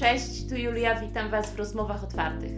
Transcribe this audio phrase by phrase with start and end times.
[0.00, 2.52] Cześć, tu Julia, witam Was w rozmowach otwartych.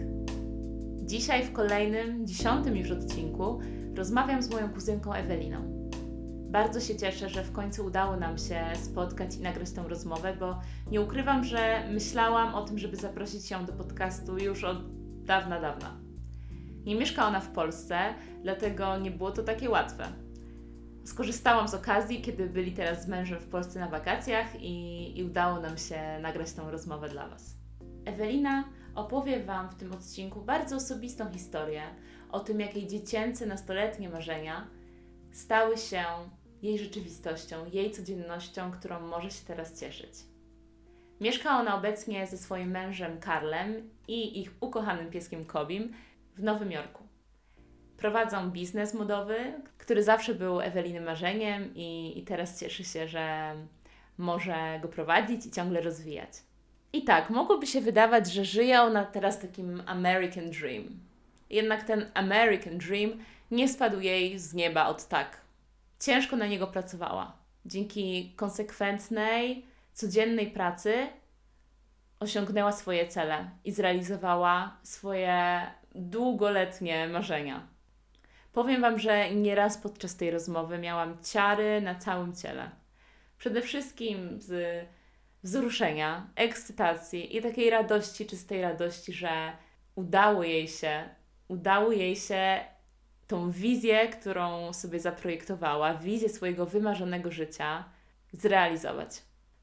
[0.95, 3.59] Dzisiaj w kolejnym, dziesiątym już odcinku
[3.95, 5.89] rozmawiam z moją kuzynką Eweliną.
[6.51, 10.59] Bardzo się cieszę, że w końcu udało nam się spotkać i nagrać tę rozmowę, bo
[10.91, 14.77] nie ukrywam, że myślałam o tym, żeby zaprosić ją do podcastu już od
[15.25, 15.97] dawna, dawna.
[16.85, 17.99] Nie mieszka ona w Polsce,
[18.43, 20.22] dlatego nie było to takie łatwe.
[21.05, 25.59] Skorzystałam z okazji, kiedy byli teraz z mężem w Polsce na wakacjach i, i udało
[25.59, 27.55] nam się nagrać tę rozmowę dla Was.
[28.05, 28.63] Ewelina
[28.95, 31.81] opowie Wam w tym odcinku bardzo osobistą historię
[32.31, 34.67] o tym, jak jej dziecięce, nastoletnie marzenia
[35.31, 36.03] stały się
[36.61, 40.13] jej rzeczywistością, jej codziennością, którą może się teraz cieszyć.
[41.21, 45.93] Mieszka ona obecnie ze swoim mężem Karlem i ich ukochanym pieskiem Kobim
[46.35, 47.02] w Nowym Jorku.
[48.03, 53.55] Prowadzą biznes modowy, który zawsze był Eweliny marzeniem i, i teraz cieszy się, że
[54.17, 56.29] może go prowadzić i ciągle rozwijać.
[56.93, 60.83] I tak, mogłoby się wydawać, że żyje ona teraz takim American Dream.
[61.49, 63.11] Jednak ten American Dream
[63.51, 65.41] nie spadł jej z nieba od tak.
[65.99, 67.37] Ciężko na niego pracowała.
[67.65, 71.07] Dzięki konsekwentnej, codziennej pracy
[72.19, 75.61] osiągnęła swoje cele i zrealizowała swoje
[75.95, 77.72] długoletnie marzenia.
[78.53, 82.69] Powiem Wam, że nieraz podczas tej rozmowy miałam ciary na całym ciele.
[83.37, 84.85] Przede wszystkim z
[85.43, 89.51] wzruszenia, ekscytacji i takiej radości, czystej radości, że
[89.95, 91.09] udało jej się,
[91.47, 92.59] udało jej się
[93.27, 97.83] tą wizję, którą sobie zaprojektowała, wizję swojego wymarzonego życia
[98.33, 99.09] zrealizować.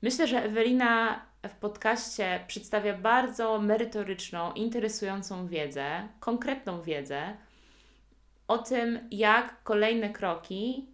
[0.03, 7.37] Myślę, że Ewelina w podcaście przedstawia bardzo merytoryczną, interesującą wiedzę, konkretną wiedzę
[8.51, 10.89] o tym, jak kolejne kroki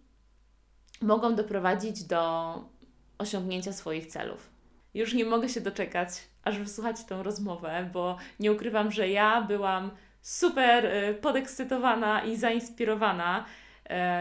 [1.01, 2.53] mogą doprowadzić do
[3.17, 4.49] osiągnięcia swoich celów.
[4.93, 6.09] Już nie mogę się doczekać,
[6.43, 9.91] aż wysłuchacie tę rozmowę, bo nie ukrywam, że ja byłam
[10.21, 13.45] super y, podekscytowana i zainspirowana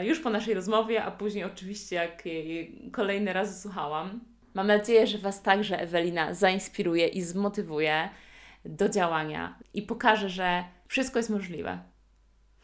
[0.00, 4.20] y, już po naszej rozmowie, a później oczywiście jak jej kolejny raz słuchałam.
[4.54, 8.08] Mam nadzieję, że Was także Ewelina zainspiruje i zmotywuje
[8.64, 11.95] do działania i pokaże, że wszystko jest możliwe.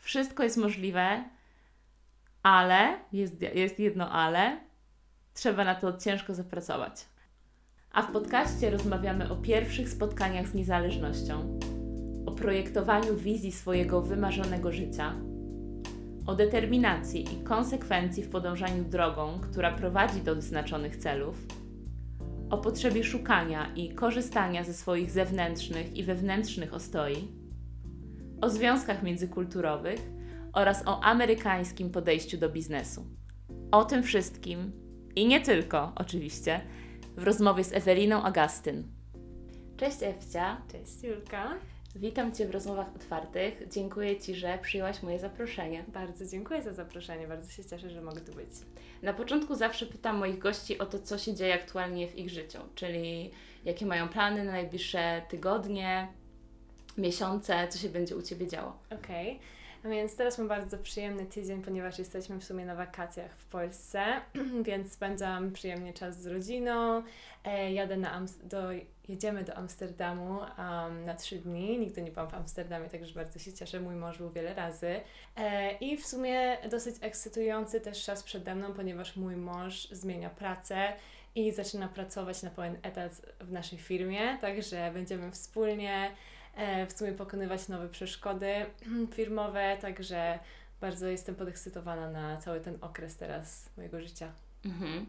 [0.02, 1.24] Wszystko jest możliwe,
[2.42, 4.60] ale jest, jest jedno ale
[5.34, 7.06] trzeba na to ciężko zapracować.
[7.92, 11.58] A w podcaście rozmawiamy o pierwszych spotkaniach z niezależnością,
[12.26, 15.14] o projektowaniu wizji swojego wymarzonego życia,
[16.26, 21.46] o determinacji i konsekwencji w podążaniu drogą, która prowadzi do wyznaczonych celów,
[22.50, 27.41] o potrzebie szukania i korzystania ze swoich zewnętrznych i wewnętrznych ostoi,
[28.42, 30.00] o związkach międzykulturowych
[30.52, 33.06] oraz o amerykańskim podejściu do biznesu.
[33.72, 34.72] O tym wszystkim
[35.16, 36.60] i nie tylko, oczywiście,
[37.16, 38.84] w rozmowie z Eweliną Agastyn.
[39.76, 40.62] Cześć Ewcia.
[40.72, 41.54] Cześć Julka.
[41.96, 43.62] Witam Cię w rozmowach otwartych.
[43.70, 45.84] Dziękuję Ci, że przyjęłaś moje zaproszenie.
[45.88, 48.50] Bardzo dziękuję za zaproszenie, bardzo się cieszę, że mogę tu być.
[49.02, 52.58] Na początku zawsze pytam moich gości o to, co się dzieje aktualnie w ich życiu,
[52.74, 53.30] czyli
[53.64, 56.08] jakie mają plany na najbliższe tygodnie,
[56.98, 58.78] miesiące, co się będzie u Ciebie działo.
[58.90, 59.30] Okej.
[59.30, 59.62] Okay.
[59.84, 64.04] No więc teraz mam bardzo przyjemny tydzień, ponieważ jesteśmy w sumie na wakacjach w Polsce,
[64.68, 67.02] więc spędzam przyjemnie czas z rodziną.
[67.44, 68.62] E, jadę na do,
[69.08, 71.78] jedziemy do Amsterdamu um, na trzy dni.
[71.78, 73.80] Nigdy nie byłam w Amsterdamie, także bardzo się cieszę.
[73.80, 75.00] Mój mąż był wiele razy.
[75.36, 80.92] E, I w sumie dosyć ekscytujący też czas przede mną, ponieważ mój mąż zmienia pracę
[81.34, 86.10] i zaczyna pracować na pełen etat w naszej firmie, także będziemy wspólnie
[86.88, 88.66] w sumie pokonywać nowe przeszkody
[89.14, 90.38] firmowe, także
[90.80, 94.32] bardzo jestem podekscytowana na cały ten okres teraz mojego życia.
[94.64, 95.06] Mhm.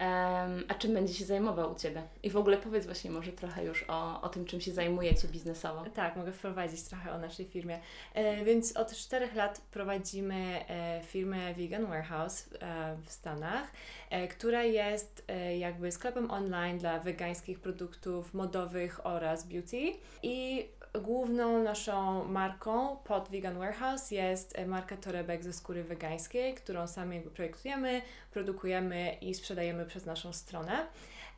[0.00, 2.02] Um, a czym będzie się zajmował u Ciebie?
[2.22, 5.84] I w ogóle powiedz właśnie może trochę już o, o tym, czym się zajmujecie biznesowo.
[5.94, 7.80] Tak, mogę wprowadzić trochę o naszej firmie.
[8.14, 13.72] E, więc od czterech lat prowadzimy e, firmę Vegan Warehouse e, w Stanach,
[14.10, 19.92] e, która jest e, jakby sklepem online dla wegańskich produktów modowych oraz beauty.
[20.22, 20.68] I
[21.00, 27.16] główną naszą marką pod Vegan Warehouse jest e, marka torebek ze skóry wegańskiej, którą sami
[27.16, 30.86] jakby projektujemy, produkujemy i sprzedajemy przez naszą stronę.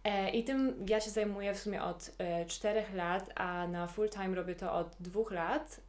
[0.04, 4.08] E, I tym ja się zajmuję w sumie od e, 4 lat, a na full
[4.08, 5.80] time robię to od 2 lat.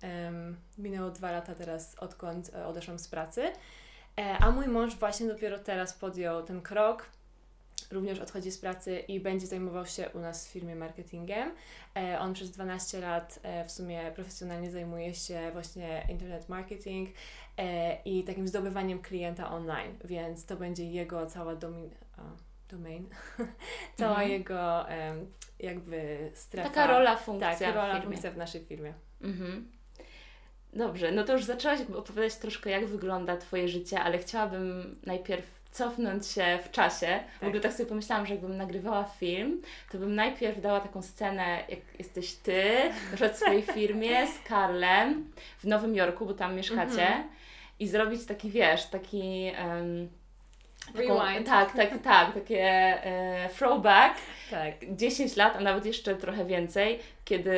[0.78, 3.52] minęło 2 lata teraz, odkąd odeszłam z pracy.
[4.40, 7.06] a mój mąż właśnie dopiero teraz podjął ten krok
[7.92, 11.52] również odchodzi z pracy i będzie zajmował się u nas w firmie marketingiem.
[11.98, 17.10] E, on przez 12 lat e, w sumie profesjonalnie zajmuje się właśnie internet marketing
[17.58, 21.90] e, i takim zdobywaniem klienta online, więc to będzie jego cała domin
[22.72, 23.10] domain,
[24.00, 24.32] cała mhm.
[24.32, 26.70] jego um, jakby strefa.
[26.70, 27.56] Taka rola, funkcja.
[27.60, 28.94] Tak, rola, funkcja w naszej firmie.
[29.22, 29.72] Mhm.
[30.74, 36.28] Dobrze, no to już zaczęłaś opowiadać troszkę, jak wygląda Twoje życie, ale chciałabym najpierw cofnąć
[36.28, 37.08] się w czasie.
[37.08, 37.40] Tak.
[37.42, 41.64] W ogóle tak sobie pomyślałam, że jakbym nagrywała film, to bym najpierw dała taką scenę,
[41.70, 42.64] jak jesteś Ty,
[43.22, 47.32] na w swojej firmie z Karlem w Nowym Jorku, bo tam mieszkacie mm -hmm.
[47.80, 49.52] i zrobić taki, wiesz, taki...
[49.68, 50.10] Um,
[50.86, 51.48] Taką, Rewind.
[51.48, 54.16] Tak, tak, tak, takie e, throwback.
[54.52, 54.74] Tak.
[54.90, 57.56] 10 lat, a nawet jeszcze trochę więcej, kiedy,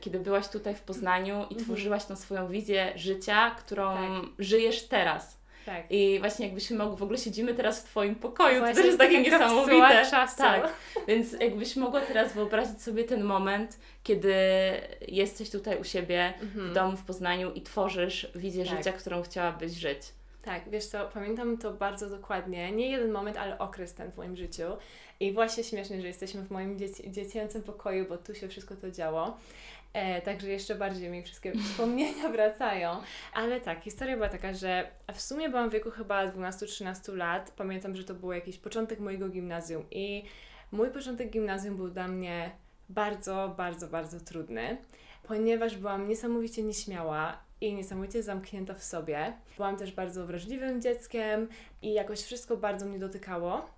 [0.00, 1.64] kiedy byłaś tutaj w Poznaniu i mhm.
[1.64, 4.30] tworzyłaś tą swoją wizję życia, którą tak.
[4.38, 5.37] żyjesz teraz.
[5.68, 5.84] Tak.
[5.90, 8.98] I właśnie jakbyśmy mogli, w ogóle siedzimy teraz w Twoim pokoju, właśnie, to też jest
[8.98, 10.06] takie niesamowite.
[10.10, 10.36] Czasu.
[10.36, 10.72] Tak,
[11.08, 14.34] więc jakbyś mogła teraz wyobrazić sobie ten moment, kiedy
[15.08, 16.70] jesteś tutaj u siebie mhm.
[16.70, 18.76] w domu w Poznaniu i tworzysz wizję tak.
[18.76, 20.00] życia, którą chciałabyś żyć.
[20.42, 22.72] Tak, wiesz co, pamiętam to bardzo dokładnie.
[22.72, 24.62] Nie jeden moment, ale okres ten w moim życiu.
[25.20, 28.90] I właśnie śmiesznie, że jesteśmy w moim dzieci dziecięcym pokoju, bo tu się wszystko to
[28.90, 29.36] działo.
[29.92, 33.00] E, także jeszcze bardziej mi wszystkie wspomnienia wracają.
[33.32, 37.52] Ale tak, historia była taka, że w sumie byłam w wieku chyba 12-13 lat.
[37.56, 40.24] Pamiętam, że to był jakiś początek mojego gimnazjum i
[40.72, 42.50] mój początek gimnazjum był dla mnie
[42.88, 44.76] bardzo, bardzo, bardzo trudny,
[45.22, 49.32] ponieważ byłam niesamowicie nieśmiała i niesamowicie zamknięta w sobie.
[49.56, 51.48] Byłam też bardzo wrażliwym dzieckiem
[51.82, 53.77] i jakoś wszystko bardzo mnie dotykało.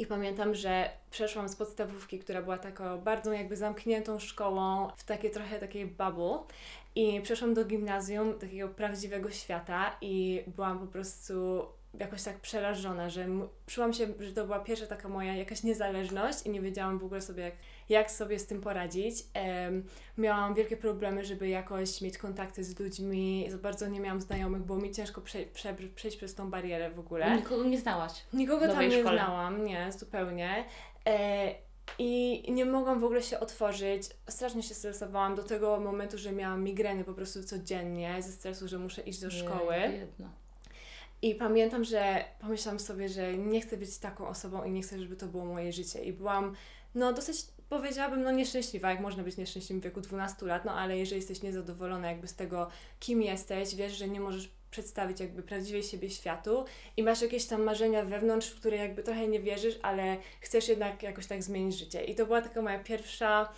[0.00, 5.30] I pamiętam, że przeszłam z podstawówki, która była taką bardzo jakby zamkniętą szkołą, w takie
[5.30, 6.38] trochę takiej bubble.
[6.94, 11.66] I przeszłam do gimnazjum, takiego prawdziwego świata i byłam po prostu
[11.98, 13.26] jakoś tak przerażona, że
[13.66, 17.20] czułam się, że to była pierwsza taka moja jakaś niezależność i nie wiedziałam w ogóle
[17.20, 17.54] sobie, jak,
[17.90, 19.24] jak sobie z tym poradzić.
[20.18, 24.78] Miałam wielkie problemy, żeby jakoś mieć kontakty z ludźmi, za bardzo nie miałam znajomych, było
[24.78, 27.36] mi ciężko prze, prze, przejść przez tą barierę w ogóle.
[27.36, 28.12] Nikogo nie znałaś?
[28.32, 29.18] Nikogo tam nie szkole.
[29.18, 30.64] znałam, nie, zupełnie.
[31.06, 31.54] E,
[31.98, 34.02] i nie mogłam w ogóle się otworzyć.
[34.28, 38.78] Strasznie się stresowałam do tego momentu, że miałam migreny po prostu codziennie ze stresu, że
[38.78, 39.76] muszę iść do szkoły.
[39.76, 40.28] jedno.
[41.22, 45.16] I pamiętam, że pomyślałam sobie, że nie chcę być taką osobą i nie chcę, żeby
[45.16, 46.04] to było moje życie.
[46.04, 46.54] I byłam,
[46.94, 50.98] no dosyć, powiedziałabym, no nieszczęśliwa, jak można być nieszczęśliwym w wieku 12 lat, no ale
[50.98, 52.68] jeżeli jesteś niezadowolona jakby z tego,
[53.00, 56.64] kim jesteś, wiesz, że nie możesz przedstawić jakby prawdziwej siebie światu
[56.96, 61.02] i masz jakieś tam marzenia wewnątrz, w które jakby trochę nie wierzysz, ale chcesz jednak
[61.02, 62.04] jakoś tak zmienić życie.
[62.04, 63.52] I to była taka moja pierwsza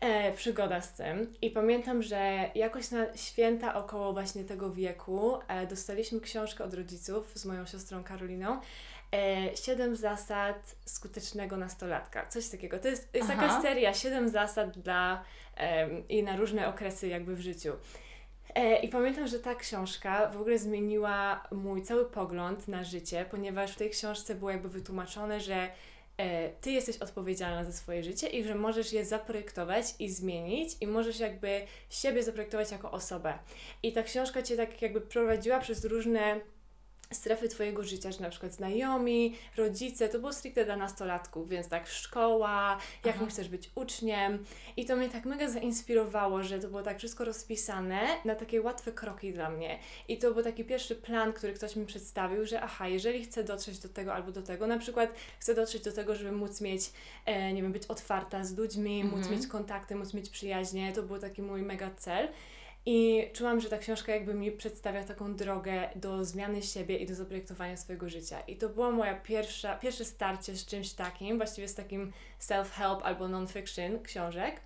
[0.00, 1.34] e, przygoda z tym.
[1.42, 7.32] I pamiętam, że jakoś na święta około właśnie tego wieku e, dostaliśmy książkę od rodziców
[7.34, 8.60] z moją siostrą Karoliną.
[9.12, 12.26] E, siedem zasad skutecznego nastolatka.
[12.26, 12.78] Coś takiego.
[12.78, 15.24] To jest, jest taka seria siedem zasad dla
[16.08, 17.72] i na różne okresy jakby w życiu.
[18.54, 23.72] E, I pamiętam, że ta książka w ogóle zmieniła mój cały pogląd na życie, ponieważ
[23.72, 25.70] w tej książce było jakby wytłumaczone, że
[26.16, 30.86] E, ty jesteś odpowiedzialna za swoje życie i że możesz je zaprojektować i zmienić i
[30.86, 31.60] możesz jakby
[31.90, 33.38] siebie zaprojektować jako osobę.
[33.82, 36.40] I ta książka cię tak jakby prowadziła przez różne
[37.12, 41.86] strefy Twojego życia, że na przykład znajomi, rodzice, to było stricte dla nastolatków, więc tak
[41.86, 43.30] szkoła, jakim Aha.
[43.30, 44.44] chcesz być uczniem
[44.76, 48.92] i to mnie tak mega zainspirowało, że to było tak wszystko rozpisane na takie łatwe
[48.92, 49.78] kroki dla mnie
[50.08, 53.78] i to był taki pierwszy plan, który ktoś mi przedstawił, że aha, jeżeli chcę dotrzeć
[53.78, 56.90] do tego albo do tego, na przykład chcę dotrzeć do tego, żeby móc mieć,
[57.26, 59.20] e, nie wiem, być otwarta z ludźmi, mhm.
[59.20, 62.28] móc mieć kontakty, móc mieć przyjaźnie, to był taki mój mega cel
[62.86, 67.14] i czułam, że ta książka jakby mi przedstawia taką drogę do zmiany siebie i do
[67.14, 68.40] zaprojektowania swojego życia.
[68.40, 73.28] I to była moja pierwsza, pierwsze starcie z czymś takim, właściwie z takim self-help albo
[73.28, 74.60] non-fiction książek.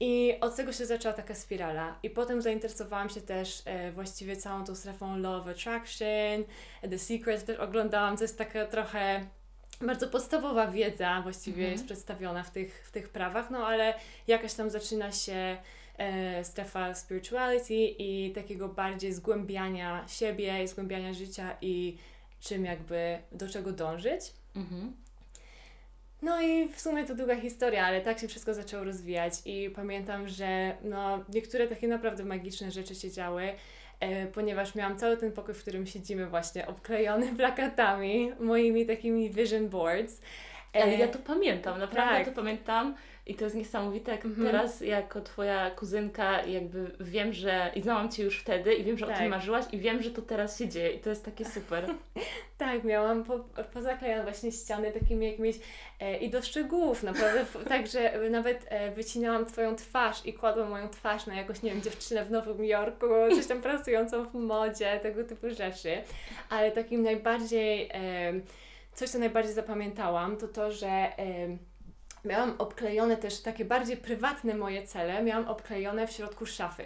[0.00, 1.98] I od tego się zaczęła taka spirala.
[2.02, 6.44] I potem zainteresowałam się też e, właściwie całą tą strefą Love Attraction,
[6.90, 9.26] The Secret też oglądałam, to jest taka trochę
[9.80, 11.72] bardzo podstawowa wiedza właściwie mhm.
[11.72, 13.94] jest przedstawiona w tych, w tych prawach, no ale
[14.26, 15.56] jakaś tam zaczyna się
[15.98, 21.96] e, strefa spirituality i takiego bardziej zgłębiania siebie, zgłębiania życia i
[22.40, 24.32] czym jakby, do czego dążyć.
[24.56, 24.92] Mhm.
[26.22, 30.28] No i w sumie to długa historia, ale tak się wszystko zaczęło rozwijać i pamiętam,
[30.28, 33.52] że no, niektóre takie naprawdę magiczne rzeczy się działy,
[34.00, 39.68] e, ponieważ miałam cały ten pokój, w którym siedzimy właśnie obklejony plakatami, moimi takimi vision
[39.68, 40.20] boards.
[40.76, 42.24] E, ale ja to pamiętam, naprawdę tak.
[42.24, 42.94] to pamiętam.
[43.28, 44.46] I to jest niesamowite, jak mhm.
[44.46, 49.06] teraz jako Twoja kuzynka jakby wiem, że i znałam Cię już wtedy i wiem, że
[49.06, 49.14] tak.
[49.14, 49.38] o tym tak.
[49.38, 51.86] marzyłaś i wiem, że to teraz się dzieje i to jest takie super.
[52.58, 53.38] tak, miałam po,
[53.72, 55.56] pozaklejane właśnie ściany takimi jakimiś
[56.00, 60.88] e, i do szczegółów naprawdę, tak, że nawet e, wycinałam Twoją twarz i kładłam moją
[60.88, 63.06] twarz na jakąś, nie wiem, dziewczynę w Nowym Jorku,
[63.36, 66.02] coś tam pracującą w modzie, tego typu rzeczy,
[66.50, 67.90] ale takim najbardziej...
[67.94, 68.32] E,
[68.92, 71.12] coś, co najbardziej zapamiętałam, to to, że
[72.24, 76.84] miałam obklejone też takie bardziej prywatne moje cele, miałam obklejone w środku szafy.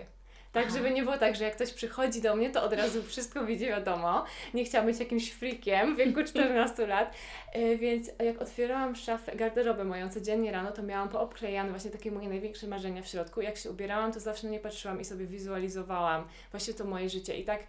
[0.52, 3.44] Tak, żeby nie było tak, że jak ktoś przychodzi do mnie, to od razu wszystko
[3.44, 4.25] widzi wiadomo.
[4.54, 7.14] Nie chciałam być jakimś freakiem w wieku 14 lat,
[7.52, 12.28] e, więc jak otwierałam szafę, garderobę moją codziennie rano, to miałam poobklejane właśnie takie moje
[12.28, 13.40] największe marzenia w środku.
[13.40, 17.37] Jak się ubierałam, to zawsze nie patrzyłam i sobie wizualizowałam właśnie to moje życie.
[17.37, 17.61] I tak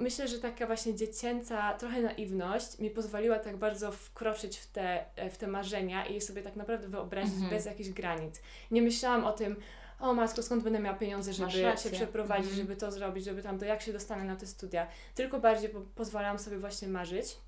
[0.00, 5.36] myślę, że taka właśnie dziecięca trochę naiwność mi pozwoliła tak bardzo wkroczyć w te, w
[5.36, 7.50] te marzenia i sobie tak naprawdę wyobrazić mhm.
[7.50, 8.40] bez jakichś granic.
[8.70, 9.56] Nie myślałam o tym,
[9.98, 12.66] o matko, skąd będę miała pieniądze, żeby się przeprowadzić, mhm.
[12.66, 14.86] żeby to zrobić, żeby tam to, jak się dostanę na te studia.
[15.14, 17.38] Tylko bardziej po pozwalałam sobie właśnie marzyć.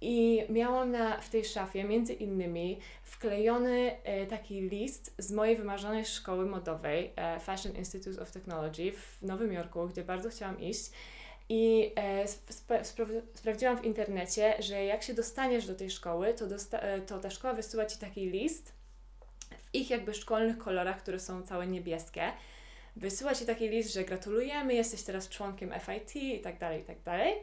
[0.00, 6.04] I miałam na, w tej szafie między innymi wklejony e, taki list z mojej wymarzonej
[6.04, 10.90] szkoły modowej e, Fashion Institute of Technology w Nowym Jorku, gdzie bardzo chciałam iść.
[11.48, 12.84] I e, spra
[13.34, 16.44] sprawdziłam w internecie, że jak się dostaniesz do tej szkoły, to,
[16.78, 18.72] e, to ta szkoła wysyła Ci taki list
[19.74, 22.32] ich jakby szkolnych kolorach, które są całe niebieskie.
[22.96, 27.02] Wysyła Ci taki list, że gratulujemy, jesteś teraz członkiem FIT i tak dalej, i tak
[27.02, 27.34] dalej.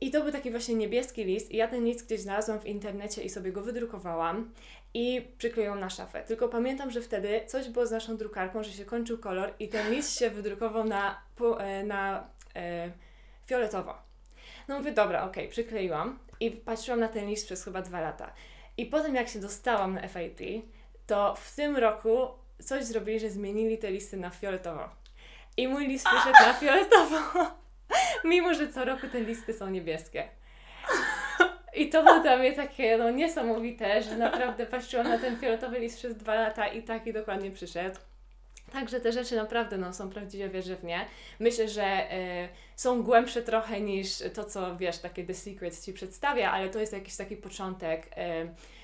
[0.00, 3.22] I to był taki właśnie niebieski list i ja ten list gdzieś znalazłam w internecie
[3.22, 4.52] i sobie go wydrukowałam
[4.94, 6.22] i przykleiłam na szafę.
[6.22, 9.90] Tylko pamiętam, że wtedy coś było z naszą drukarką, że się kończył kolor i ten
[9.90, 11.22] list się wydrukował na,
[11.58, 12.90] e, na e,
[13.46, 13.94] fioletowo.
[14.68, 18.32] No mówię, dobra, okej, okay, przykleiłam i patrzyłam na ten list przez chyba dwa lata.
[18.76, 20.64] I potem jak się dostałam na FIT,
[21.08, 22.28] to w tym roku
[22.64, 24.88] coś zrobili, że zmienili te listy na fioletowo.
[25.56, 27.16] I mój list wyszedł na fioletowo,
[28.24, 30.28] mimo że co roku te listy są niebieskie.
[31.74, 35.98] I to było dla mnie takie no, niesamowite, że naprawdę patrzyłam na ten fioletowy list
[35.98, 38.00] przez dwa lata i taki dokładnie przyszedł.
[38.72, 41.06] Także te rzeczy naprawdę no, są prawdziwie wierzę w nie.
[41.40, 46.50] Myślę, że y, są głębsze trochę niż to, co wiesz, takie The Secret ci przedstawia,
[46.50, 48.10] ale to jest jakiś taki początek, y,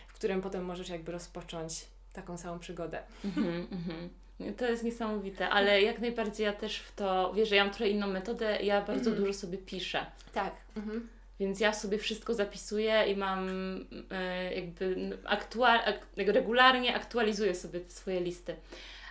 [0.09, 3.03] w którym potem możesz jakby rozpocząć taką samą przygodę.
[3.25, 4.55] Mm-hmm, mm-hmm.
[4.57, 7.57] To jest niesamowite, ale jak najbardziej ja też w to wierzę.
[7.57, 9.17] Ja mam trochę inną metodę, ja bardzo mm-hmm.
[9.17, 10.07] dużo sobie piszę.
[10.33, 10.55] Tak.
[10.77, 11.09] Mhm.
[11.41, 13.49] Więc ja sobie wszystko zapisuję i mam
[14.11, 18.57] e, jakby aktual, ak, regularnie aktualizuję sobie swoje listy.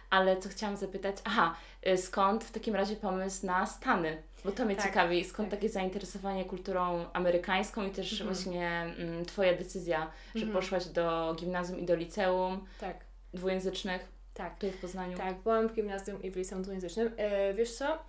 [0.09, 4.23] Ale co chciałam zapytać, aha, e, skąd w takim razie pomysł na Stany?
[4.45, 5.59] Bo to mnie tak, ciekawi, skąd tak.
[5.59, 8.29] takie zainteresowanie kulturą amerykańską i też mhm.
[8.29, 10.61] właśnie mm, Twoja decyzja, że mhm.
[10.61, 13.05] poszłaś do gimnazjum i do liceum tak.
[13.33, 14.53] dwujęzycznych tak.
[14.53, 15.17] tutaj w Poznaniu.
[15.17, 17.11] Tak, byłam w gimnazjum i w liceum dwujęzycznym.
[17.17, 17.99] E, wiesz co?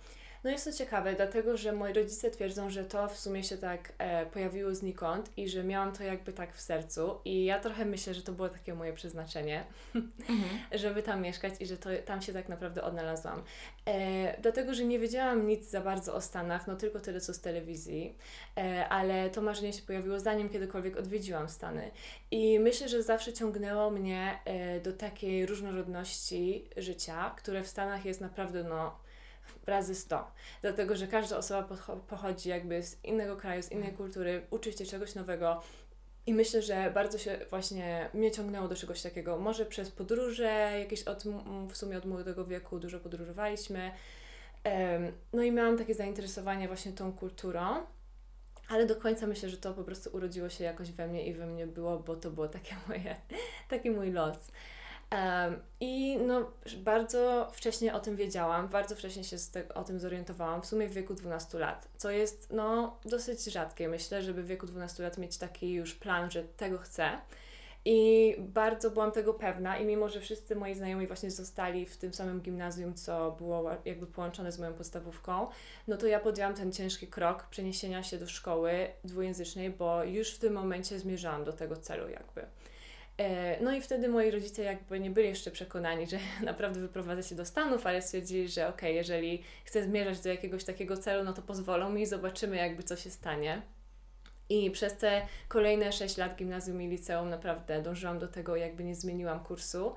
[0.45, 3.93] No jest to ciekawe, dlatego że moi rodzice twierdzą, że to w sumie się tak
[3.97, 8.13] e, pojawiło znikąd i że miałam to jakby tak w sercu i ja trochę myślę,
[8.13, 9.63] że to było takie moje przeznaczenie,
[9.95, 10.59] mhm.
[10.81, 13.43] żeby tam mieszkać i że to, tam się tak naprawdę odnalazłam.
[13.85, 17.41] E, dlatego, że nie wiedziałam nic za bardzo o Stanach, no tylko tyle co z
[17.41, 18.17] telewizji,
[18.57, 21.91] e, ale to marzenie się pojawiło zanim kiedykolwiek odwiedziłam Stany
[22.31, 28.21] i myślę, że zawsze ciągnęło mnie e, do takiej różnorodności życia, które w Stanach jest
[28.21, 29.04] naprawdę no
[29.67, 30.31] razy 100.
[30.61, 35.15] Dlatego, że każda osoba pochodzi jakby z innego kraju, z innej kultury, uczy się czegoś
[35.15, 35.61] nowego.
[36.27, 39.37] I myślę, że bardzo się właśnie mnie ciągnęło do czegoś takiego.
[39.37, 41.23] Może przez podróże, jakieś od,
[41.69, 43.91] w sumie od młodego wieku dużo podróżowaliśmy.
[45.33, 47.85] No i miałam takie zainteresowanie właśnie tą kulturą,
[48.67, 51.45] ale do końca myślę, że to po prostu urodziło się jakoś we mnie i we
[51.45, 53.15] mnie było, bo to było takie moje,
[53.69, 54.37] taki mój los.
[55.79, 59.37] I no, bardzo wcześnie o tym wiedziałam, bardzo wcześnie się
[59.75, 64.21] o tym zorientowałam, w sumie w wieku 12 lat, co jest no, dosyć rzadkie, myślę,
[64.21, 67.11] żeby w wieku 12 lat mieć taki już plan, że tego chcę.
[67.87, 72.13] I bardzo byłam tego pewna i mimo, że wszyscy moi znajomi właśnie zostali w tym
[72.13, 75.47] samym gimnazjum, co było jakby połączone z moją podstawówką,
[75.87, 80.39] no to ja podjęłam ten ciężki krok przeniesienia się do szkoły dwujęzycznej, bo już w
[80.39, 82.45] tym momencie zmierzałam do tego celu jakby.
[83.17, 87.35] E, no i wtedy moi rodzice jakby nie byli jeszcze przekonani, że naprawdę wyprowadzę się
[87.35, 91.33] do Stanów, ale stwierdzili, że okej, okay, jeżeli chcę zmierzać do jakiegoś takiego celu, no
[91.33, 93.61] to pozwolą mi i zobaczymy jakby co się stanie.
[94.49, 98.95] I przez te kolejne 6 lat gimnazjum i liceum naprawdę dążyłam do tego, jakby nie
[98.95, 99.95] zmieniłam kursu.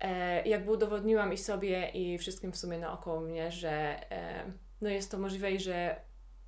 [0.00, 3.70] E, jakby udowodniłam i sobie i wszystkim w sumie naokoło mnie, że
[4.12, 4.44] e,
[4.80, 6.00] no jest to możliwe i że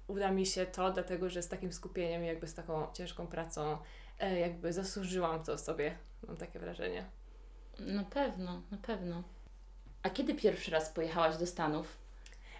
[0.07, 3.79] uda mi się to, dlatego że z takim skupieniem, jakby z taką ciężką pracą
[4.21, 7.05] jakby zasłużyłam to sobie, mam takie wrażenie.
[7.79, 9.23] Na pewno, na pewno.
[10.03, 11.97] A kiedy pierwszy raz pojechałaś do Stanów?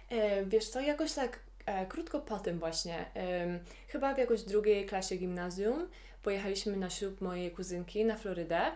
[0.09, 4.85] E, wiesz co, jakoś tak e, krótko po tym właśnie, e, chyba w jakoś drugiej
[4.85, 5.89] klasie gimnazjum,
[6.23, 8.71] pojechaliśmy na ślub mojej kuzynki na Florydę.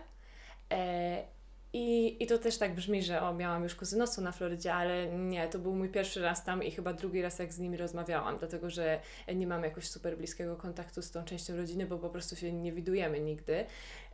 [1.72, 5.48] I, I to też tak brzmi, że o, miałam już kuzynostwo na Florydzie, ale nie,
[5.48, 8.70] to był mój pierwszy raz tam i chyba drugi raz, jak z nimi rozmawiałam, dlatego
[8.70, 9.00] że
[9.34, 12.72] nie mam jakoś super bliskiego kontaktu z tą częścią rodziny, bo po prostu się nie
[12.72, 13.66] widujemy nigdy.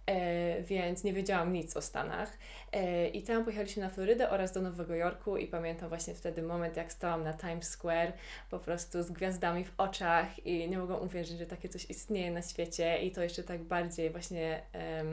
[0.07, 2.39] E, więc nie wiedziałam nic o Stanach.
[2.73, 6.77] E, I tam pojechaliśmy na Florydę oraz do Nowego Jorku i pamiętam właśnie wtedy moment,
[6.77, 8.13] jak stałam na Times Square,
[8.51, 12.43] po prostu z gwiazdami w oczach i nie mogłam uwierzyć, że takie coś istnieje na
[12.43, 15.05] świecie i to jeszcze tak bardziej właśnie e,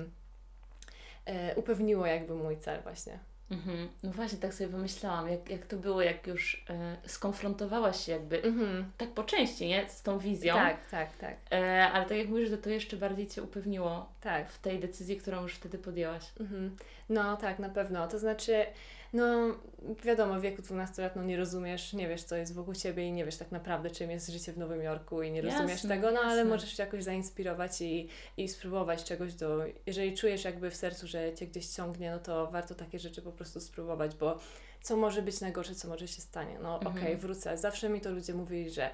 [1.55, 3.19] upewniło jakby mój cel właśnie.
[3.51, 3.87] Mhm.
[4.03, 8.43] No właśnie, tak sobie pomyślałam, jak, jak to było, jak już e, skonfrontowałaś się jakby,
[8.43, 8.91] mhm.
[8.97, 9.89] tak po części, nie?
[9.89, 10.53] Z tą wizją.
[10.55, 11.35] Tak, tak, tak.
[11.51, 14.49] E, ale tak jak mówisz, że to jeszcze bardziej Cię upewniło tak.
[14.51, 16.23] w tej decyzji, którą już wtedy podjęłaś.
[16.39, 16.77] Mhm.
[17.09, 18.07] No tak, na pewno.
[18.07, 18.65] To znaczy,
[19.13, 19.55] no
[20.03, 23.11] wiadomo, w wieku 12 lat no nie rozumiesz, nie wiesz co jest wokół Ciebie i
[23.11, 26.07] nie wiesz tak naprawdę czym jest życie w Nowym Jorku i nie rozumiesz jasne, tego,
[26.07, 26.29] no jasne.
[26.29, 29.65] ale możesz się jakoś zainspirować i, i spróbować czegoś do...
[29.85, 33.31] Jeżeli czujesz jakby w sercu, że Cię gdzieś ciągnie, no to warto takie rzeczy po
[33.31, 34.39] prostu spróbować, bo
[34.81, 36.59] co może być najgorsze, co może się stanie?
[36.61, 36.97] No mhm.
[36.97, 37.57] okej, okay, wrócę.
[37.57, 38.89] Zawsze mi to ludzie mówili, że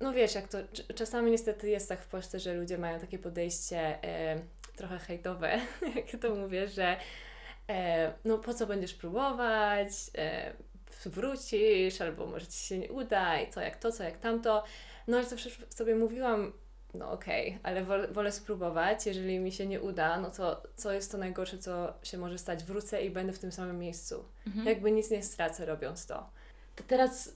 [0.00, 0.58] no wiesz, jak to
[0.94, 4.40] czasami niestety jest tak w Polsce, że ludzie mają takie podejście e,
[4.76, 5.60] trochę hejtowe,
[5.96, 6.96] jak to mówię, że
[7.70, 10.52] e, no po co będziesz próbować, e,
[11.06, 14.64] wrócisz, albo może Ci się nie uda i co jak to, co jak tamto.
[15.08, 16.52] No ale zawsze sobie mówiłam,
[16.94, 21.12] no okej, okay, ale wolę, spróbować, jeżeli mi się nie uda, no to co jest
[21.12, 22.64] to najgorsze, co się może stać?
[22.64, 24.24] Wrócę i będę w tym samym miejscu.
[24.46, 24.66] Mhm.
[24.66, 26.30] Jakby nic nie stracę robiąc to.
[26.76, 27.32] To teraz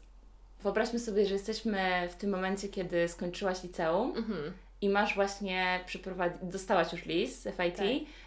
[0.62, 4.52] wyobraźmy sobie, że jesteśmy w tym momencie, kiedy skończyłaś liceum mhm.
[4.80, 7.86] i masz właśnie przeprowadzić, dostałaś już list z FIT tak.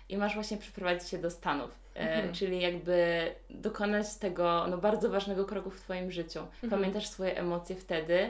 [0.10, 1.72] i masz właśnie przeprowadzić się do Stanów.
[1.98, 2.34] E, mhm.
[2.34, 6.40] czyli jakby dokonać tego no, bardzo ważnego kroku w Twoim życiu.
[6.40, 6.70] Mhm.
[6.70, 8.30] Pamiętasz swoje emocje wtedy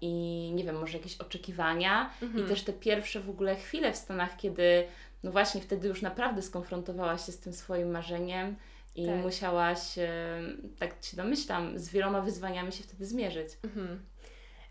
[0.00, 2.44] i nie wiem, może jakieś oczekiwania mhm.
[2.44, 4.84] i też te pierwsze w ogóle chwile w Stanach, kiedy
[5.22, 8.56] no właśnie wtedy już naprawdę skonfrontowałaś się z tym swoim marzeniem
[8.96, 9.16] i tak.
[9.16, 9.80] musiałaś,
[10.78, 13.48] tak się domyślam, z wieloma wyzwaniami się wtedy zmierzyć.
[13.64, 14.02] Mhm.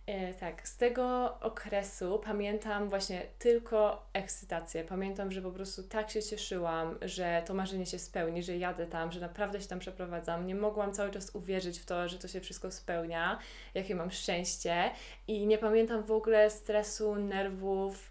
[0.05, 4.83] E, tak, z tego okresu pamiętam właśnie tylko ekscytację.
[4.83, 9.11] Pamiętam, że po prostu tak się cieszyłam, że to marzenie się spełni, że jadę tam,
[9.11, 10.47] że naprawdę się tam przeprowadzam.
[10.47, 13.39] Nie mogłam cały czas uwierzyć w to, że to się wszystko spełnia,
[13.73, 14.91] jakie mam szczęście.
[15.27, 18.10] I nie pamiętam w ogóle stresu, nerwów,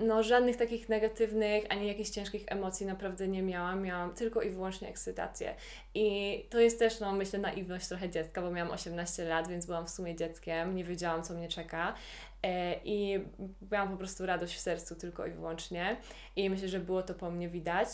[0.00, 3.82] no żadnych takich negatywnych, ani jakichś ciężkich emocji naprawdę nie miałam.
[3.82, 5.54] Miałam tylko i wyłącznie ekscytację.
[5.94, 9.86] I to jest też, no myślę, naiwność trochę dziecka, bo miałam 18 lat, więc byłam
[9.86, 11.94] w sumie dzieckiem, nie wiedziałam, co mnie czeka.
[12.42, 13.24] E, I
[13.72, 15.96] miałam po prostu radość w sercu tylko i wyłącznie.
[16.36, 17.88] I myślę, że było to po mnie widać.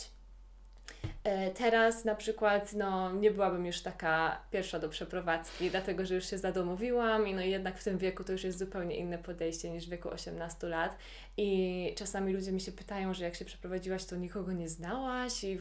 [1.25, 6.27] E, teraz na przykład no, nie byłabym już taka pierwsza do przeprowadzki, dlatego że już
[6.31, 9.87] się zadomowiłam i no jednak w tym wieku to już jest zupełnie inne podejście niż
[9.87, 10.97] w wieku 18 lat.
[11.37, 15.61] I czasami ludzie mi się pytają, że jak się przeprowadziłaś, to nikogo nie znałaś i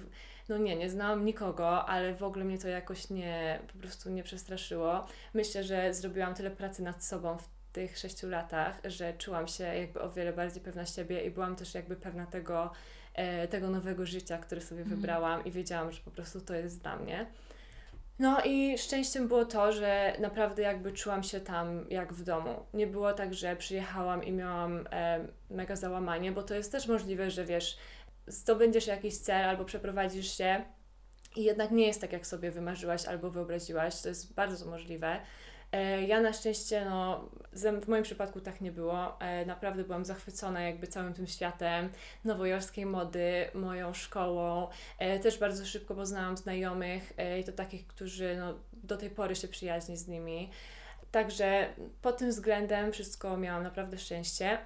[0.50, 4.24] no nie, nie znałam nikogo, ale w ogóle mnie to jakoś nie, po prostu nie
[4.24, 5.06] przestraszyło.
[5.34, 10.02] Myślę, że zrobiłam tyle pracy nad sobą w tych sześciu latach, że czułam się jakby
[10.02, 12.72] o wiele bardziej pewna siebie i byłam też jakby pewna tego,
[13.50, 15.00] tego nowego życia, które sobie mhm.
[15.00, 17.26] wybrałam i wiedziałam, że po prostu to jest dla mnie.
[18.20, 22.66] No i szczęściem było to, że naprawdę jakby czułam się tam jak w domu.
[22.74, 27.32] Nie było tak, że przyjechałam i miałam e, mega załamanie, bo to jest też możliwe,
[27.32, 27.78] że wiesz,
[28.28, 30.66] zdobędziesz jakiś cel albo przeprowadzisz się
[31.36, 34.02] i jednak nie jest tak, jak sobie wymarzyłaś albo wyobraziłaś.
[34.02, 35.20] To jest bardzo możliwe.
[35.72, 37.30] E, ja na szczęście, no,
[37.82, 39.22] w moim przypadku tak nie było.
[39.22, 41.90] E, naprawdę byłam zachwycona jakby całym tym światem
[42.26, 44.68] nowojorskiej mody, moją szkołą.
[45.00, 49.48] E, też bardzo szybko poznałam znajomych i to takich, którzy no, do tej pory się
[49.48, 50.50] przyjaźni z nimi.
[51.12, 51.70] Także
[52.02, 54.58] pod tym względem wszystko miałam naprawdę szczęście.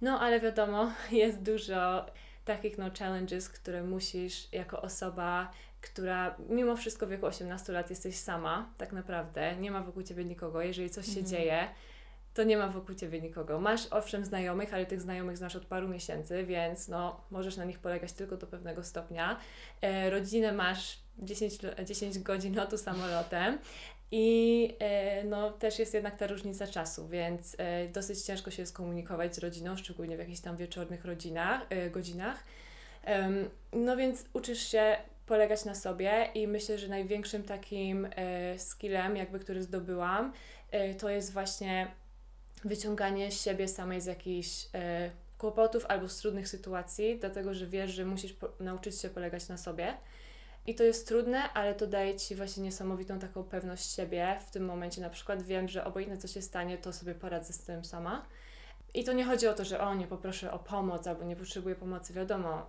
[0.00, 2.06] No ale wiadomo, jest dużo
[2.44, 8.16] takich no challenges, które musisz jako osoba która mimo wszystko w wieku 18 lat jesteś
[8.16, 10.62] sama, tak naprawdę, nie ma wokół ciebie nikogo.
[10.62, 11.26] Jeżeli coś się mhm.
[11.26, 11.68] dzieje,
[12.34, 13.60] to nie ma wokół ciebie nikogo.
[13.60, 17.78] Masz owszem znajomych, ale tych znajomych znasz od paru miesięcy, więc no, możesz na nich
[17.78, 19.36] polegać tylko do pewnego stopnia.
[19.80, 23.58] E, rodzinę masz 10, 10 godzin lotu samolotem.
[24.12, 29.34] I e, no, też jest jednak ta różnica czasu, więc e, dosyć ciężko się skomunikować
[29.34, 32.44] z rodziną, szczególnie w jakichś tam wieczornych rodzinach, e, godzinach.
[33.72, 34.96] no więc uczysz się
[35.30, 40.32] polegać na sobie i myślę, że największym takim e, skillem, jakby, który zdobyłam,
[40.70, 41.90] e, to jest właśnie
[42.64, 48.04] wyciąganie siebie samej z jakichś e, kłopotów albo z trudnych sytuacji, dlatego że wiesz, że
[48.04, 49.94] musisz nauczyć się polegać na sobie.
[50.66, 54.36] I to jest trudne, ale to daje Ci właśnie niesamowitą taką pewność siebie.
[54.48, 57.58] W tym momencie na przykład wiem, że obojętnie co się stanie, to sobie poradzę z
[57.58, 58.26] tym sama.
[58.94, 61.74] I to nie chodzi o to, że o nie poproszę o pomoc albo nie potrzebuję
[61.74, 62.66] pomocy, wiadomo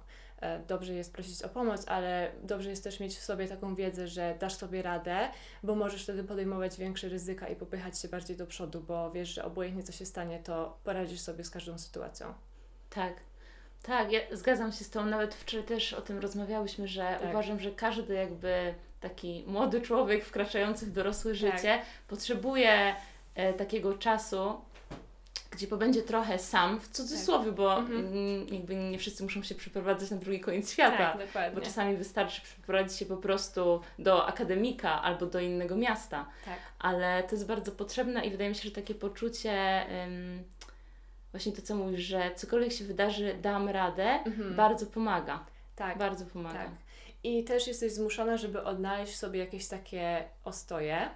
[0.67, 4.36] dobrze jest prosić o pomoc, ale dobrze jest też mieć w sobie taką wiedzę, że
[4.39, 5.30] dasz sobie radę,
[5.63, 9.45] bo możesz wtedy podejmować większe ryzyka i popychać się bardziej do przodu, bo wiesz, że
[9.45, 12.34] obojętnie co się stanie, to poradzisz sobie z każdą sytuacją.
[12.89, 13.13] Tak.
[13.84, 15.06] Tak, ja zgadzam się z tą.
[15.06, 17.30] Nawet wczoraj też o tym rozmawiałyśmy, że Tak.
[17.30, 22.95] uważam, że każdy jakby taki młody człowiek wkraczający w dorosłe życie potrzebuje
[23.36, 24.62] e, takiego czasu,
[25.51, 27.99] gdzie pobędzie trochę sam, w cudzysłowie, bo Mhm.
[28.07, 31.17] mm, jakby nie wszyscy muszą się przeprowadzać na drugi koniec świata.
[31.33, 31.55] Tak.
[31.55, 36.25] Bo czasami wystarczy przeprowadzić się po prostu do akademika albo do innego miasta.
[36.45, 36.57] Tak.
[36.79, 40.43] Ale to jest bardzo potrzebne i wydaje mi się, że takie poczucie, ym,
[41.31, 44.55] właśnie to co mówisz, że cokolwiek się wydarzy, dam radę, Mhm.
[44.55, 45.45] bardzo pomaga.
[45.75, 45.97] tak.
[45.97, 46.59] Bardzo pomaga.
[46.59, 46.69] Tak.
[47.23, 51.09] I też jesteś zmuszona, żeby odnaleźć w sobie jakieś takie ostoje,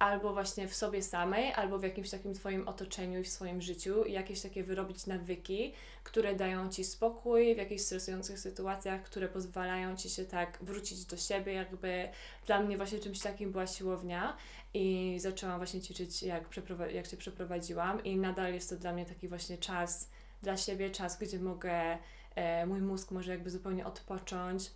[0.00, 4.06] albo właśnie w sobie samej, albo w jakimś takim Twoim otoczeniu i w swoim życiu,
[4.06, 5.72] jakieś takie wyrobić nawyki,
[6.04, 11.16] które dają Ci spokój w jakichś stresujących sytuacjach, które pozwalają Ci się tak wrócić do
[11.16, 12.08] siebie, jakby
[12.46, 14.36] dla mnie właśnie czymś takim była siłownia.
[14.74, 16.44] I zaczęłam właśnie ćwiczyć, jak,
[16.92, 18.04] jak się przeprowadziłam.
[18.04, 20.10] I nadal jest to dla mnie taki właśnie czas
[20.42, 21.98] dla siebie, czas, gdzie mogę,
[22.34, 24.70] e, mój mózg może jakby zupełnie odpocząć,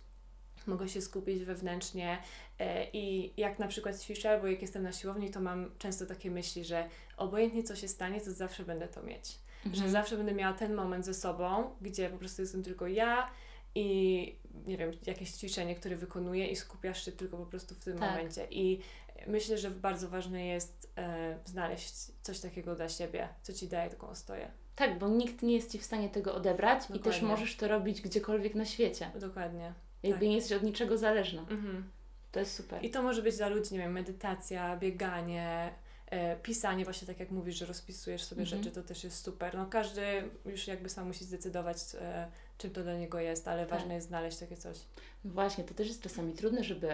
[0.67, 2.17] mogę się skupić wewnętrznie
[2.59, 6.31] e, i jak na przykład ćwiczę albo jak jestem na siłowni, to mam często takie
[6.31, 9.29] myśli, że obojętnie co się stanie, to zawsze będę to mieć.
[9.65, 9.91] Że Mhm.
[9.91, 13.31] zawsze będę miała ten moment ze sobą, gdzie po prostu jestem tylko ja
[13.75, 17.97] i nie wiem, jakieś ćwiczenie, które wykonuję i skupiasz się tylko po prostu w tym
[17.99, 18.09] Tak.
[18.09, 18.47] momencie.
[18.51, 18.81] I
[19.27, 24.07] myślę, że bardzo ważne jest e, znaleźć coś takiego dla siebie, co ci daje taką
[24.09, 24.51] ostoję.
[24.75, 27.27] Tak, bo nikt nie jest Ci w stanie tego odebrać i też Dokładnie.
[27.27, 29.11] możesz to robić gdziekolwiek na świecie.
[29.19, 29.73] Dokładnie.
[30.09, 30.29] Jakby Tak.
[30.29, 31.41] nie jesteś od niczego zależna.
[31.41, 31.89] Mhm.
[32.31, 32.85] To jest super.
[32.85, 35.73] I to może być dla ludzi, nie wiem, medytacja, bieganie,
[36.11, 38.63] e, pisanie, właśnie tak jak mówisz, że rozpisujesz sobie Mhm.
[38.63, 39.55] rzeczy, to też jest super.
[39.57, 40.01] No każdy
[40.45, 43.79] już jakby sam musi zdecydować, e, czym to dla niego jest, ale Tak.
[43.79, 44.77] ważne jest znaleźć takie coś.
[45.25, 46.91] No Właśnie, to też jest czasami trudne, żeby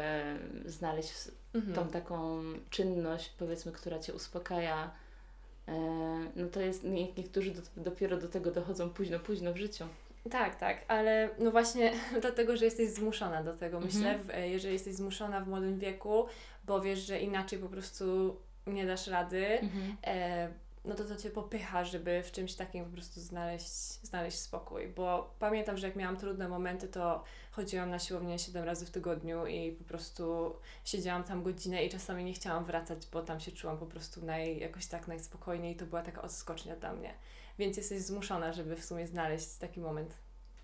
[0.65, 1.73] znaleźć s- Mhm.
[1.75, 4.91] tą taką czynność, powiedzmy, która Cię uspokaja.
[5.67, 5.71] E,
[6.35, 9.85] No to jest, nie- niektórzy do, dopiero do tego dochodzą późno, późno w życiu.
[10.29, 13.95] Tak, tak, ale no właśnie dlatego, że jesteś zmuszona do tego, Mhm.
[13.95, 16.25] myślę, e, jeżeli jesteś zmuszona w młodym wieku,
[16.65, 18.35] bo wiesz, że inaczej po prostu
[18.67, 19.97] nie dasz rady, Mhm.
[20.03, 20.49] e,
[20.85, 23.67] no to to Cię popycha, żeby w czymś takim po prostu znaleźć,
[24.03, 24.87] znaleźć spokój.
[24.87, 29.45] Bo pamiętam, że jak miałam trudne momenty, to chodziłam na siłownię 7 razy w tygodniu
[29.45, 30.55] i po prostu
[30.85, 34.59] siedziałam tam godzinę i czasami nie chciałam wracać, bo tam się czułam po prostu naj,
[34.59, 37.13] jakoś tak najspokojniej i to była taka odskocznia dla mnie.
[37.59, 40.13] Więc jesteś zmuszona, żeby w sumie znaleźć taki moment.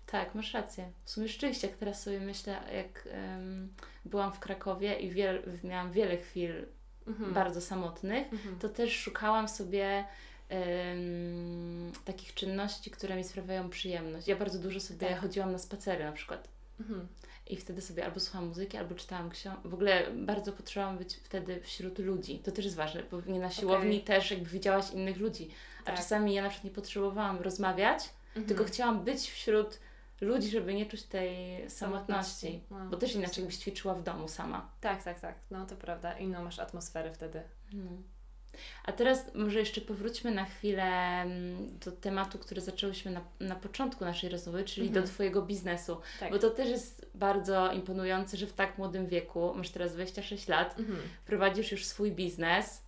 [0.06, 0.90] Tak, masz rację.
[1.04, 3.74] W sumie rzeczywiście, jak teraz sobie myślę, jak em,
[4.04, 6.66] byłam w Krakowie i wiel, miałam wiele chwil
[7.06, 7.34] Mhm.
[7.34, 8.58] bardzo samotnych, Mhm.
[8.58, 10.04] to też szukałam sobie
[10.48, 14.28] em, takich czynności, które mi sprawiają przyjemność.
[14.28, 15.20] Ja bardzo dużo sobie Tak.
[15.20, 16.48] chodziłam na spacery na przykład.
[16.80, 17.08] Mhm.
[17.48, 19.68] I wtedy sobie albo słuchałam muzyki, albo czytałam książki.
[19.68, 22.38] W ogóle bardzo potrzebowałam być wtedy wśród ludzi.
[22.38, 24.00] To też jest ważne, bo nie na siłowni Okej.
[24.04, 25.50] też jakby widziałaś innych ludzi.
[25.82, 25.96] A Tak.
[25.96, 28.46] czasami ja na przykład nie potrzebowałam rozmawiać, Mhm.
[28.46, 29.78] tylko chciałam być wśród
[30.20, 31.30] ludzi, żeby nie czuć tej
[31.70, 32.60] samotności.
[32.70, 34.70] No, Bo też inaczej jakbyś ćwiczyła w domu sama.
[34.80, 35.34] Tak, tak, tak.
[35.50, 36.18] No to prawda.
[36.18, 37.42] Inną masz atmosferę wtedy.
[37.72, 37.90] No.
[38.84, 40.82] A teraz może jeszcze powróćmy na chwilę
[41.22, 45.04] mm, do tematu, który zaczęłyśmy na, na początku naszej rozmowy, czyli Mhm.
[45.06, 46.00] do Twojego biznesu.
[46.20, 46.30] Tak.
[46.32, 50.78] Bo to też jest bardzo imponujące, że w tak młodym wieku, masz teraz 26 lat,
[50.78, 50.98] Mhm.
[51.26, 52.82] prowadzisz już swój biznes.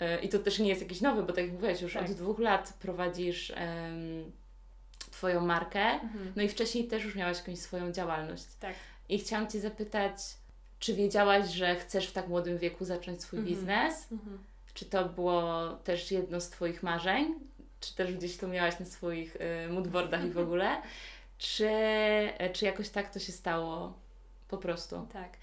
[0.00, 2.04] Yy, I to też nie jest jakiś nowy, bo tak jak mówiłaś, już Tak.
[2.04, 3.52] od dwóch lat prowadzisz
[5.10, 5.80] Twoją markę.
[5.80, 6.32] Mhm.
[6.36, 8.44] No i wcześniej też już miałaś jakąś swoją działalność.
[8.60, 8.74] Tak.
[9.08, 10.12] I chciałam Cię zapytać,
[10.78, 13.56] czy wiedziałaś, że chcesz w tak młodym wieku zacząć swój Mhm.
[13.56, 14.12] biznes?
[14.12, 14.38] Mhm.
[14.76, 17.34] Czy to było też jedno z Twoich marzeń?
[17.80, 20.82] Czy też gdzieś to miałaś na swoich y, moodboardach i w ogóle?
[21.38, 23.92] Czy, e, czy jakoś tak to się stało
[24.48, 25.08] po prostu?
[25.12, 25.36] Tak.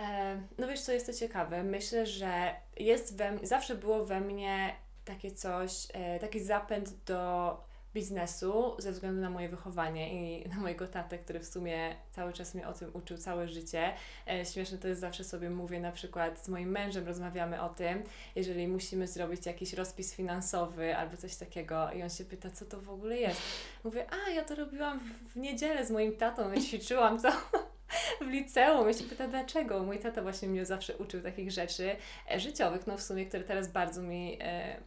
[0.00, 1.64] E, no wiesz co, jest to ciekawe.
[1.64, 7.52] Myślę, że jest we zawsze było we mnie takie coś, e, taki zapęd do
[7.98, 12.54] biznesu ze względu na moje wychowanie i na mojego tatę, który w sumie cały czas
[12.54, 13.92] mnie o tym uczył całe życie.
[14.28, 18.02] E, śmieszne to jest zawsze sobie mówię, na przykład z moim mężem rozmawiamy o tym,
[18.36, 22.80] jeżeli musimy zrobić jakiś rozpis finansowy albo coś takiego i on się pyta, co to
[22.80, 23.42] w ogóle jest.
[23.84, 27.32] Mówię, a ja to robiłam w, niedzielę z moim tatą, ja ćwiczyłam to
[28.24, 28.86] w liceum.
[28.88, 29.82] Ja się pyta, dlaczego?
[29.82, 31.96] Mój tata właśnie mnie zawsze uczył takich rzeczy
[32.30, 34.80] e, życiowych, no w sumie, które teraz bardzo mi, e,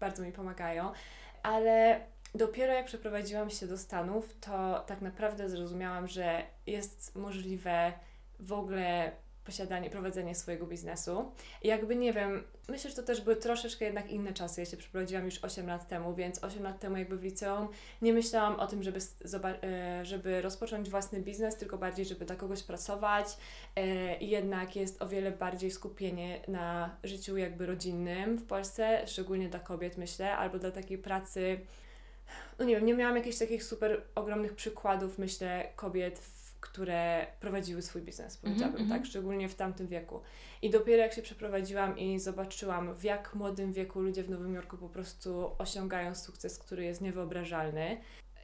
[0.00, 0.92] bardzo mi pomagają,
[1.42, 2.00] ale
[2.34, 7.92] dopiero jak przeprowadziłam się do Stanów, to tak naprawdę zrozumiałam, że jest możliwe
[8.40, 9.12] w ogóle
[9.44, 11.32] posiadanie, prowadzenie swojego biznesu.
[11.62, 14.60] I jakby nie wiem, myślę, że to też były troszeczkę jednak inne czasy.
[14.60, 17.68] Ja się przeprowadziłam już 8 lat temu, więc 8 lat temu jakby w liceum
[18.02, 18.98] nie myślałam o tym, żeby,
[19.62, 23.26] e, żeby rozpocząć własny biznes, tylko bardziej, żeby dla kogoś pracować.
[23.76, 29.48] E, I jednak jest o wiele bardziej skupienie na życiu jakby rodzinnym w Polsce, szczególnie
[29.48, 31.60] dla kobiet myślę, albo dla takiej pracy
[32.58, 36.20] no nie wiem, nie miałam jakichś takich super ogromnych przykładów, myślę, kobiet
[36.62, 38.94] które prowadziły swój biznes, powiedziałabym, mm -hmm.
[38.94, 40.20] tak, szczególnie w tamtym wieku.
[40.62, 44.76] I dopiero jak się przeprowadziłam i zobaczyłam, w jak młodym wieku ludzie w Nowym Jorku
[44.76, 48.00] po prostu osiągają sukces, który jest niewyobrażalny.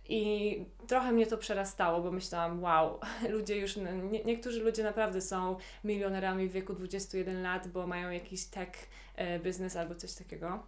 [0.09, 3.01] I trochę mnie to przerastało, bo myślałam, wow,
[3.37, 8.44] ludzie już, nie, niektórzy ludzie naprawdę są milionerami w wieku 21 lat, bo mają jakiś
[8.44, 8.70] tech
[9.16, 10.62] e, biznes albo coś takiego.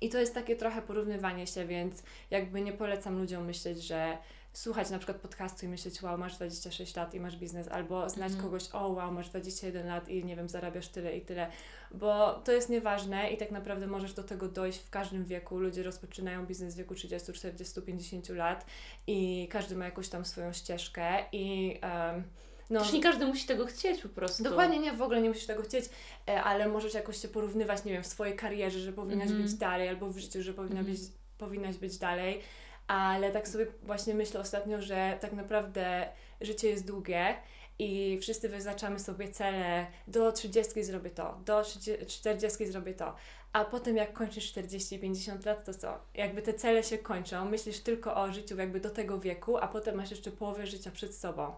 [0.00, 4.18] I to jest takie trochę porównywanie się, więc jakby nie polecam ludziom myśleć, że
[4.54, 8.32] słuchać na przykład podcastu i myśleć, wow, masz 26 lat i masz biznes, albo znać
[8.32, 8.44] mm.
[8.44, 11.50] kogoś, o wow, masz 21 lat i nie wiem, zarabiasz tyle i tyle,
[11.90, 15.58] bo to jest nieważne i tak naprawdę możesz do tego dojść w każdym wieku.
[15.58, 18.66] Ludzie rozpoczynają biznes w wieku 30, 40, 50 lat
[19.06, 22.24] i każdy ma jakąś tam swoją ścieżkę i um,
[22.70, 24.42] no, Też nie każdy musi tego chcieć po prostu.
[24.42, 25.84] Dokładnie nie, w ogóle nie musisz tego chcieć,
[26.28, 29.42] e, ale możesz jakoś się porównywać, nie wiem, w swojej karierze, że powinnaś mm -hmm.
[29.42, 30.86] być dalej, albo w życiu, że powinna -hmm.
[30.86, 31.00] być,
[31.38, 32.42] powinnaś być dalej
[32.86, 36.08] ale tak sobie właśnie myślę ostatnio, że tak naprawdę
[36.40, 37.36] życie jest długie
[37.78, 41.62] i wszyscy wyznaczamy sobie cele, do 30 zrobię to, do
[42.06, 43.14] 40 zrobię to,
[43.52, 45.98] a potem jak kończysz 40-50 lat, to co?
[46.14, 49.96] Jakby te cele się kończą, myślisz tylko o życiu jakby do tego wieku, a potem
[49.96, 51.54] masz jeszcze połowę życia przed sobą.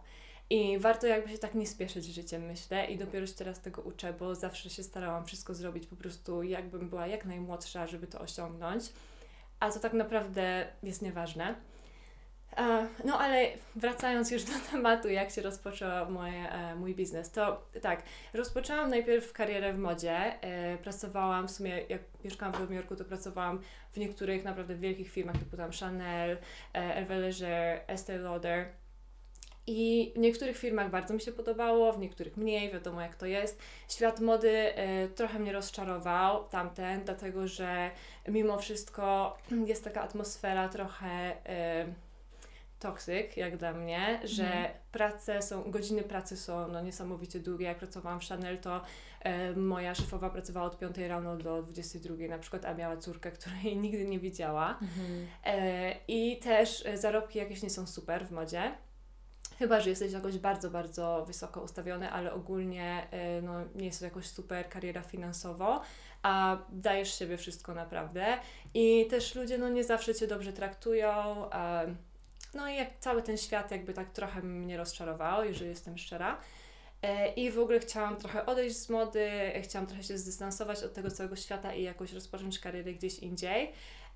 [0.50, 2.86] I warto jakby się tak nie spieszyć życiem, myślę.
[2.86, 6.88] I dopiero się teraz tego uczę, bo zawsze się starałam wszystko zrobić po prostu jakbym
[6.88, 8.92] była jak najmłodsza, żeby to osiągnąć
[9.60, 11.54] a to tak naprawdę jest nieważne.
[13.04, 18.02] No ale wracając już do tematu, jak się rozpoczął moje, e, mój biznes, to tak,
[18.34, 20.42] rozpoczęłam najpierw karierę w modzie.
[20.42, 23.60] E, pracowałam w sumie, jak mieszkałam w Nowym Jorku, to pracowałam
[23.92, 26.38] w niektórych naprawdę wielkich firmach, typu tam Chanel,
[26.72, 28.68] Hervé Leger, Estée Lauder
[29.66, 33.58] i w niektórych firmach bardzo mi się podobało, w niektórych mniej, wiadomo jak to jest.
[33.88, 37.90] Świat mody y, trochę mnie rozczarował, tamten, dlatego że
[38.28, 41.94] mimo wszystko jest taka atmosfera trochę y,
[42.78, 44.70] toksyk, jak dla mnie, że mm.
[44.92, 47.66] prace są, godziny pracy są no, niesamowicie długie.
[47.66, 48.80] Jak pracowałam w Chanel, to
[49.52, 53.76] y, moja szefowa pracowała od 5 rano do 22 na przykład, a miała córkę, której
[53.76, 54.78] nigdy nie widziała.
[54.78, 55.94] Mm.
[56.08, 58.85] I też zarobki jakieś nie są super w modzie.
[59.58, 63.06] Chyba, że jesteś jakoś bardzo, bardzo wysoko ustawiony, ale ogólnie
[63.38, 65.80] y, no, nie jest to jakoś super kariera finansowo,
[66.22, 68.38] a dajesz siebie wszystko naprawdę.
[68.74, 71.12] I też ludzie no, nie zawsze Cię dobrze traktują.
[72.54, 76.38] no i jak cały ten świat jakby tak trochę mnie rozczarował, jeżeli jestem szczera.
[77.02, 79.30] E, I w ogóle chciałam trochę odejść z mody,
[79.62, 83.72] chciałam trochę się zdystansować od tego całego świata i jakoś rozpocząć karierę gdzieś indziej.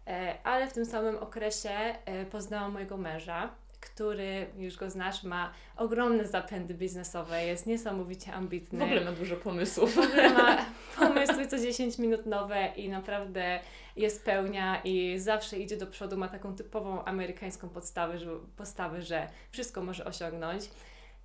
[0.07, 1.95] E, ale w tym samym okresie
[2.31, 8.79] poznałam mojego męża, który, już go znasz, ma ogromne zapędy biznesowe, jest niesamowicie ambitny.
[8.79, 9.95] W ogóle ma dużo pomysłów.
[9.95, 10.67] W ogóle ma
[10.99, 13.61] pomysły co 10 minut nowe i naprawdę
[13.97, 19.29] je spełnia i zawsze idzie do przodu, ma taką typową amerykańską podstawę, że, postawę, że
[19.51, 20.71] wszystko może osiągnąć.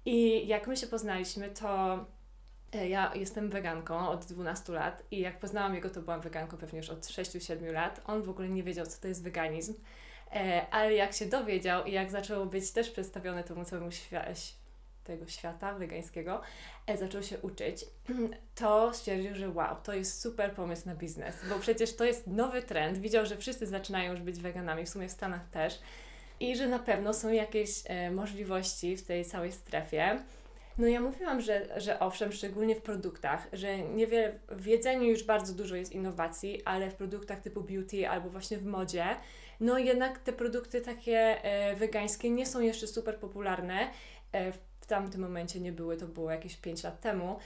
[0.06, 2.00] I jak my się poznaliśmy, to
[2.74, 6.78] e, ja jestem weganką od 12 lat i jak poznałam jego, to byłam weganką pewnie
[6.78, 8.02] już od 6-7 lat.
[8.06, 9.74] On w ogóle nie wiedział, co to jest weganizm.
[10.32, 14.32] E, ale jak się dowiedział i jak zaczęło być też przedstawione temu całemu światu,
[15.04, 16.42] tego świata wegańskiego,
[16.88, 17.86] e, zaczął się uczyć,
[18.56, 22.62] to stwierdził, że wow, to jest super pomysł na biznes, bo przecież to jest nowy
[22.62, 22.98] trend.
[22.98, 25.80] Widział, że wszyscy zaczynają już być weganami, w sumie w Stanach też,
[26.40, 30.20] i że na pewno są jakieś e, możliwości w tej całej strefie.
[30.78, 35.54] No ja mówiłam, że, że owszem, szczególnie w produktach, że niewiele, w jedzeniu już bardzo
[35.54, 39.06] dużo jest innowacji, ale w produktach typu beauty albo właśnie w modzie,
[39.60, 43.90] no jednak te produkty takie e, wegańskie nie są jeszcze super popularne.
[44.32, 47.40] E, w tamtym momencie nie były, to było jakieś 5 lat temu.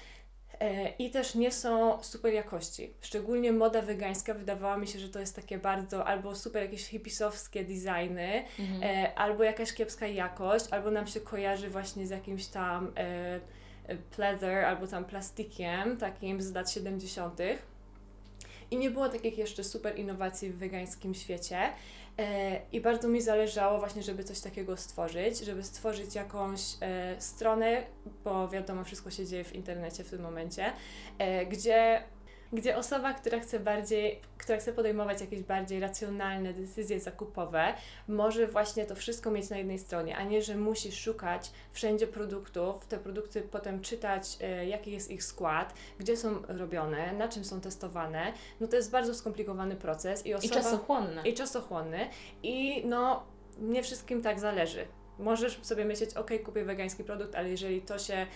[0.60, 2.94] E, I też nie są super jakości.
[3.02, 7.64] Szczególnie moda wegańska wydawała mi się, że to jest takie bardzo albo super jakieś hipisowskie
[7.66, 9.12] designy, mhm.
[9.16, 12.92] albo jakaś kiepska jakość, albo nam się kojarzy właśnie z jakimś tam
[14.12, 17.40] pleather albo tam plastikiem takim z lat 70.
[18.72, 21.60] I nie było takich jeszcze super innowacji w wegańskim świecie.
[22.20, 27.84] E, I bardzo mi zależało właśnie, żeby coś takiego stworzyć, żeby stworzyć jakąś e, stronę,
[28.24, 30.74] bo wiadomo, wszystko się dzieje w internecie w tym momencie,
[31.18, 32.04] e, gdzie
[32.54, 37.74] gdzie osoba, która chce bardziej, która chce podejmować jakieś bardziej racjonalne decyzje zakupowe,
[38.08, 42.86] może właśnie to wszystko mieć na jednej stronie, a nie, że musi szukać wszędzie produktów,
[42.86, 47.62] te produkty potem czytać, e, jaki jest ich skład, gdzie są robione, na czym są
[47.62, 48.34] testowane.
[48.60, 50.54] No to jest bardzo skomplikowany proces i osoba...
[50.54, 51.22] I czasochłonny.
[51.26, 52.10] I czasochłonny.
[52.44, 53.24] I no,
[53.60, 54.86] nie wszystkim tak zależy
[55.20, 58.28] możesz sobie myśleć, ok, kupię wegański produkt, ale jeżeli to się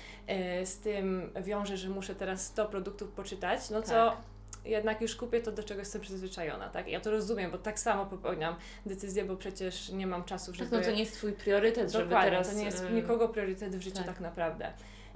[0.62, 4.18] y, z tym wiąże, że muszę teraz 100 produktów poczytać, no to tak.
[4.66, 6.88] jednak już kupię to, do czego jestem przyzwyczajona, tak?
[6.88, 10.72] Ja to rozumiem, bo tak samo popełniam decyzję, bo przecież nie mam czasu, tak, żeby...
[10.72, 12.50] Tak, no to nie jest Twój priorytet, Dokładnie, żeby teraz...
[12.50, 14.74] to nie jest nikogo priorytet w życiu tak, tak naprawdę.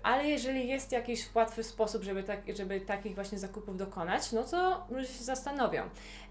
[0.08, 4.86] Ale jeżeli jest jakiś łatwy sposób, żeby, tak, żeby takich właśnie zakupów dokonać, no to
[4.90, 5.84] ludzie się zastanowią.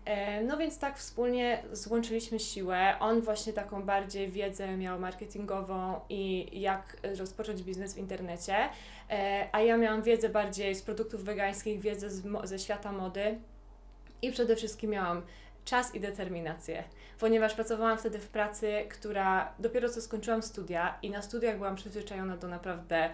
[0.05, 2.95] E, no więc tak wspólnie złączyliśmy siłę.
[3.01, 8.57] On właśnie taką bardziej wiedzę miał marketingową i jak rozpocząć biznes w internecie,
[9.11, 13.39] e, a ja miałam wiedzę bardziej z produktów wegańskich, wiedzę z, ze świata mody
[14.23, 15.23] i przede wszystkim miałam
[15.65, 16.85] czas i determinację,
[17.19, 22.37] ponieważ pracowałam wtedy w pracy, która dopiero co skończyłam studia i na studiach byłam przyzwyczajona
[22.37, 23.11] do naprawdę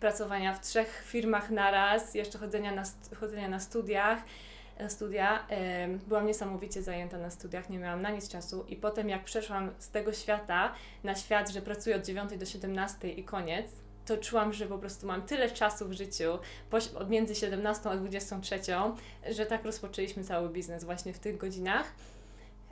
[0.00, 2.82] pracowania w trzech firmach naraz, jeszcze chodzenia na,
[3.20, 4.18] chodzenia na studiach,
[4.80, 5.46] na studia.
[6.06, 9.90] Byłam niesamowicie zajęta na studiach, nie miałam na nic czasu i potem jak przeszłam z
[9.90, 10.72] tego świata
[11.04, 13.66] na świat, że pracuję od 9 do 17 i koniec,
[14.06, 16.38] to czułam, że po prostu mam tyle czasu w życiu,
[16.94, 18.60] od między 17 a 23,
[19.30, 21.92] że tak rozpoczęliśmy cały biznes właśnie w tych godzinach.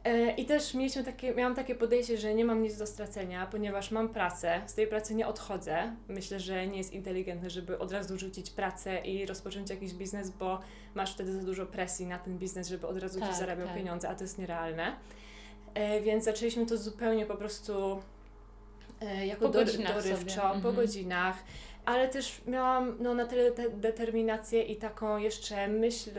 [0.04, 3.90] E, I też mieliśmy takie, miałam takie podejście, że nie mam nic do stracenia, ponieważ
[3.90, 5.96] mam pracę, z tej pracy nie odchodzę.
[6.08, 10.60] Myślę, że nie jest inteligentne, żeby od razu rzucić pracę i rozpocząć jakiś biznes, bo
[10.94, 13.76] masz wtedy za dużo presji na ten biznes, żeby od razu tak, ci zarabiał tak.
[13.76, 14.96] pieniądze, a to jest nierealne.
[15.74, 18.02] E, więc zaczęliśmy to zupełnie po prostu
[19.00, 20.74] e, jako po do, dorywczo, po mhm.
[20.74, 21.36] godzinach
[21.84, 26.10] ale też miałam no, na tyle te determinację i taką jeszcze myśl,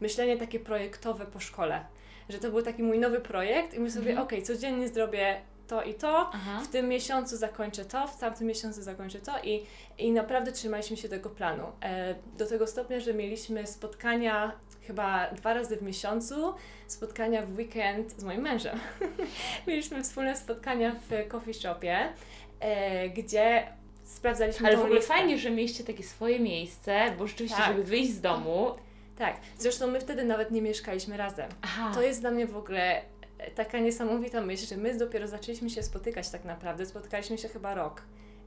[0.00, 1.84] myślenie takie projektowe po szkole
[2.28, 4.26] że to był taki mój nowy projekt i myślę sobie, mhm.
[4.26, 6.60] ok, codziennie zrobię to i to, Aha.
[6.64, 9.66] w tym miesiącu zakończę to, w tamtym miesiącu zakończę to i,
[9.98, 11.64] i naprawdę trzymaliśmy się tego planu.
[11.82, 14.52] E, do tego stopnia, że mieliśmy spotkania
[14.86, 16.54] chyba dwa razy w miesiącu,
[16.86, 18.78] spotkania w weekend z moim mężem.
[19.66, 21.98] mieliśmy wspólne spotkania w coffee shopie,
[22.60, 23.66] e, gdzie
[24.04, 25.14] sprawdzaliśmy Ale w ogóle listę.
[25.14, 27.66] fajnie, że mieliście takie swoje miejsce, bo rzeczywiście, tak.
[27.66, 28.74] żeby wyjść z domu,
[29.18, 31.48] tak, zresztą my wtedy nawet nie mieszkaliśmy razem.
[31.62, 31.90] Aha.
[31.94, 33.02] To jest dla mnie w ogóle
[33.38, 36.86] e, taka niesamowita myśl, że my dopiero zaczęliśmy się spotykać tak naprawdę.
[36.86, 38.02] Spotkaliśmy się chyba rok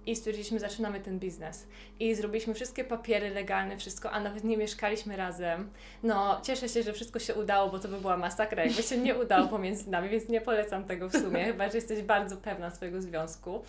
[0.06, 1.68] i stwierdziliśmy, zaczynamy ten biznes.
[2.00, 5.70] I zrobiliśmy wszystkie papiery legalne, wszystko, a nawet nie mieszkaliśmy razem.
[6.04, 9.16] No, cieszę się, że wszystko się udało, bo to by była masakra, jakby się nie
[9.16, 13.02] udało pomiędzy nami, więc nie polecam tego w sumie, chyba że jesteś bardzo pewna swojego
[13.02, 13.64] związku.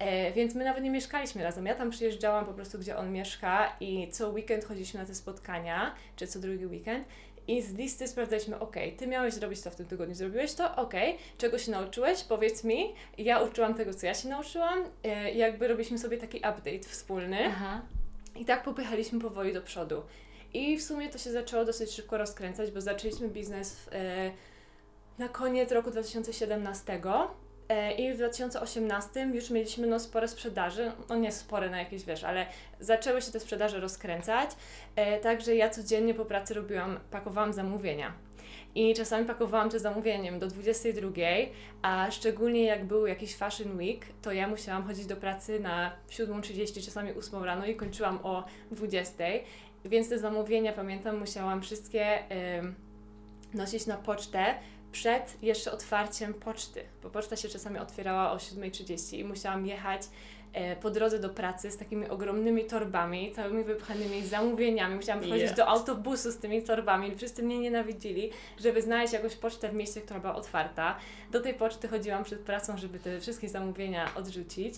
[0.00, 1.66] E, więc my nawet nie mieszkaliśmy razem.
[1.66, 5.94] Ja tam przyjeżdżałam po prostu, gdzie on mieszka i co weekend chodziliśmy na te spotkania,
[6.16, 7.08] czy co drugi weekend.
[7.48, 10.94] I z listy sprawdzaliśmy, ok, ty miałeś zrobić to w tym tygodniu, zrobiłeś to, ok,
[11.38, 15.98] czego się nauczyłeś, powiedz mi, ja uczyłam tego, co ja się nauczyłam, e, jakby robiliśmy
[15.98, 17.38] sobie taki update wspólny.
[17.46, 17.82] Aha.
[18.36, 20.02] i tak popychaliśmy powoli do przodu.
[20.54, 24.30] I w sumie to się zaczęło dosyć szybko rozkręcać, bo zaczęliśmy biznes w, e,
[25.18, 27.28] na koniec roku 2017 E,
[27.98, 32.46] I w 2018 już mieliśmy no, spore sprzedaży, no nie spore na jakieś wiesz, ale
[32.80, 34.50] zaczęły się te sprzedaże rozkręcać,
[34.96, 38.12] e, także ja codziennie po pracy robiłam, pakowałam zamówienia.
[38.74, 41.10] I czasami pakowałam te zamówienia do 22,
[41.82, 46.84] a szczególnie jak był jakiś Fashion Week, to ja musiałam chodzić do pracy na 7.30,
[46.84, 49.24] czasami 8 rano i kończyłam o 20.
[49.84, 52.18] Więc te zamówienia, pamiętam, musiałam wszystkie
[53.54, 54.54] nosić na pocztę,
[54.92, 60.02] przed jeszcze otwarciem poczty, bo poczta się czasami otwierała o 7.30 i musiałam jechać
[60.52, 64.94] e, po drodze do pracy z takimi ogromnymi torbami, całymi wypchanymi zamówieniami.
[64.94, 65.56] Musiałam wchodzić yeah.
[65.56, 67.16] do autobusu z tymi torbami.
[67.16, 70.96] Wszyscy mnie nienawidzili, żeby znaleźć jakąś pocztę w mieście, która była otwarta.
[71.30, 74.74] Do tej poczty chodziłam przed pracą, żeby te wszystkie zamówienia odrzucić.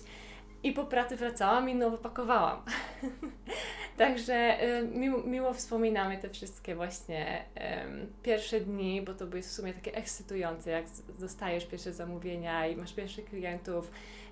[0.62, 2.62] I po pracy wracałam i nowo pakowałam.
[3.96, 7.44] Także y, miło, miło, wspominamy te wszystkie właśnie
[8.22, 10.84] pierwsze dni, bo to jest w sumie takie ekscytujące, jak
[11.18, 13.90] dostajesz pierwsze zamówienia i masz pierwszych klientów.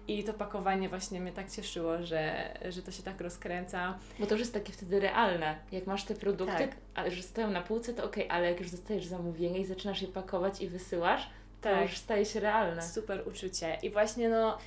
[0.08, 3.98] I to pakowanie właśnie mnie tak cieszyło, że, że to się tak rozkręca.
[4.18, 5.58] Bo to już jest takie wtedy realne.
[5.72, 7.10] Jak masz te produkty, tak.
[7.10, 10.62] że stoją na półce, to ok, ale jak już dostajesz zamówienie i zaczynasz je pakować
[10.62, 11.82] i wysyłasz, to tak.
[11.82, 12.82] już staje się realne.
[12.82, 13.78] Super uczucie.
[13.82, 14.58] I właśnie no,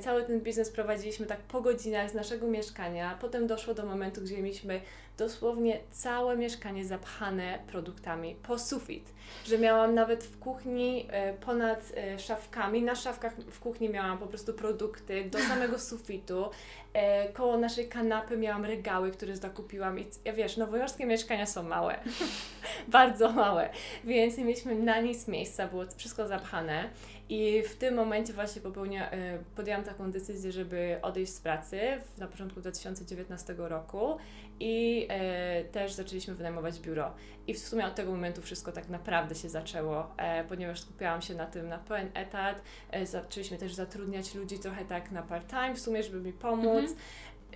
[0.00, 3.18] cały ten biznes prowadziliśmy tak po godzinach z naszego mieszkania.
[3.20, 4.80] Potem doszło do momentu, gdzie mieliśmy
[5.18, 9.14] dosłownie całe mieszkanie zapchane produktami po sufit.
[9.46, 14.26] Że miałam nawet w kuchni e, ponad e, szafkami, na szafkach w kuchni miałam po
[14.26, 16.50] prostu produkty do samego sufitu.
[16.92, 21.98] E, koło naszej kanapy miałam regały, które zakupiłam i ja wiesz, nowojorskie mieszkania są małe,
[22.88, 23.70] bardzo małe,
[24.04, 26.90] więc nie mieliśmy na nic miejsca, było wszystko zapchane
[27.28, 31.80] i w tym momencie właśnie popełnia, e, podjęłam taką decyzję, żeby odejść z pracy
[32.18, 34.16] na początku 2019 roku
[34.60, 37.14] i e, też zaczęliśmy wynajmować biuro.
[37.46, 41.34] I w sumie od tego momentu wszystko tak naprawdę się zaczęło, e, ponieważ skupiałam się
[41.34, 45.80] na tym na pełen etat, e, zaczęliśmy też zatrudniać ludzi trochę tak na part-time w
[45.80, 46.66] sumie, żeby mi pomóc.
[46.66, 46.96] Mhm.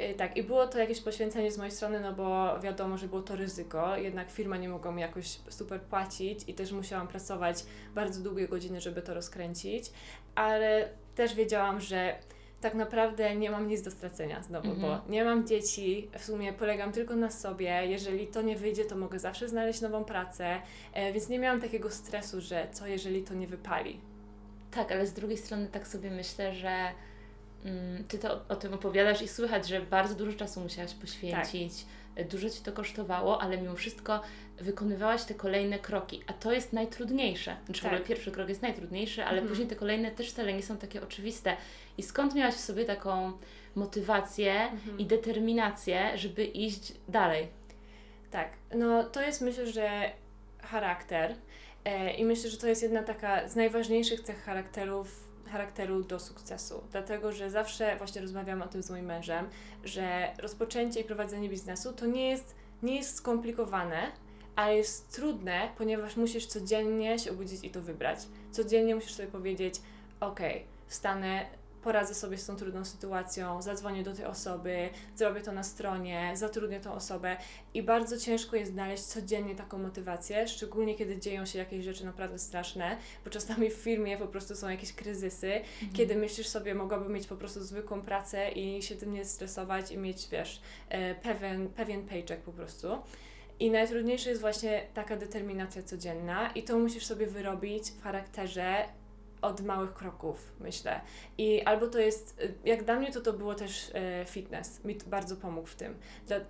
[0.01, 3.23] E, tak, i było to jakieś poświęcenie z mojej strony, no bo wiadomo, że było
[3.23, 8.21] to ryzyko, jednak firma nie mogła mi jakoś super płacić i też musiałam pracować bardzo
[8.21, 9.85] długie godziny, żeby to rozkręcić,
[10.35, 12.19] ale też wiedziałam, że
[12.61, 15.01] tak naprawdę nie mam nic do stracenia znowu, bo mhm.
[15.09, 17.87] nie mam dzieci, w sumie polegam tylko na sobie.
[17.87, 20.61] Jeżeli to nie wyjdzie, to mogę zawsze znaleźć nową pracę,
[20.93, 24.01] e, więc nie miałam takiego stresu, że co jeżeli to nie wypali.
[24.71, 26.95] Tak, ale z drugiej strony tak sobie myślę, że mm,
[28.09, 31.73] ty to o, tym opowiadasz i słychać, że bardzo dużo czasu musiałaś poświęcić.
[32.17, 34.23] Tak dużo Ci to kosztowało, ale mimo wszystko
[34.59, 37.57] wykonywałaś te kolejne kroki, a to jest najtrudniejsze.
[37.65, 38.05] Znaczy tak.
[38.05, 39.49] pierwszy krok jest najtrudniejszy, ale mhm.
[39.49, 41.57] później te kolejne też wcale nie są takie oczywiste.
[41.99, 43.33] I skąd miałaś w sobie taką
[43.75, 44.99] motywację mhm.
[44.99, 47.49] i determinację, żeby iść dalej?
[48.31, 50.11] Tak, no to jest myślę, że
[50.63, 51.35] charakter
[51.85, 56.83] e, i myślę, że to jest jedna taka z najważniejszych cech charakterów charakteru do sukcesu.
[56.91, 59.49] Dlatego, że zawsze właśnie rozmawiam o tym z moim mężem,
[59.85, 64.13] że rozpoczęcie i prowadzenie biznesu to nie jest, nie jest skomplikowane,
[64.57, 68.19] ale jest trudne, ponieważ musisz codziennie się obudzić i to wybrać.
[68.51, 69.75] Codziennie musisz sobie powiedzieć,
[70.21, 70.41] ok,
[70.87, 71.47] wstanę
[71.83, 76.81] poradzę sobie z tą trudną sytuacją, zadzwonię do tej osoby, zrobię to na stronie, zatrudnię
[76.81, 77.37] tą osobę
[77.75, 82.39] i bardzo ciężko jest znaleźć codziennie taką motywację, szczególnie kiedy dzieją się jakieś rzeczy naprawdę
[82.39, 85.93] straszne, bo czasami w firmie po prostu są jakieś kryzysy, mhm.
[85.93, 89.99] kiedy myślisz sobie, mogłabym mieć po prostu zwykłą pracę i się tym nie stresować i
[89.99, 92.89] mieć, wiesz, e, pewien, pewien paycheck po prostu.
[93.61, 98.85] I najtrudniejsze jest właśnie taka determinacja codzienna, i to musisz sobie wyrobić w charakterze
[99.43, 101.01] od małych kroków, myślę.
[101.39, 105.37] I albo to jest, jak dla mnie to to było też e, fitness, mi bardzo
[105.37, 105.95] pomógł w tym.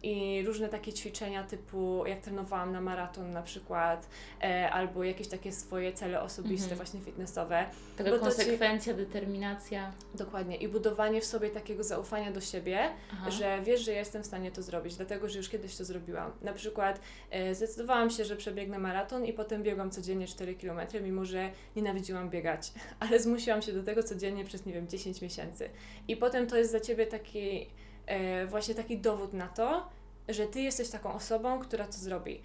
[0.02, 4.08] I różne takie ćwiczenia typu, jak trenowałam na maraton na przykład,
[4.42, 6.76] e, albo jakieś takie swoje cele osobiste, mhm.
[6.76, 7.66] właśnie fitnessowe.
[7.96, 8.98] Taka konsekwencja, ci...
[8.98, 9.92] determinacja.
[10.14, 10.56] Dokładnie.
[10.56, 13.30] I budowanie w sobie takiego zaufania do siebie, Aha.
[13.30, 16.32] że wiesz, że jestem w stanie to zrobić, dlatego, że już kiedyś to zrobiłam.
[16.42, 21.24] Na przykład e, zdecydowałam się, że przebiegnę maraton i potem biegłam codziennie 4 km, mimo
[21.24, 25.70] że nienawidziłam biegać ale zmusiłam się do tego codziennie przez, nie wiem, 10 miesięcy.
[26.08, 27.66] I potem to jest dla ciebie taki,
[28.06, 29.88] e, właśnie taki dowód na to,
[30.28, 32.40] że ty jesteś taką osobą, która to zrobi.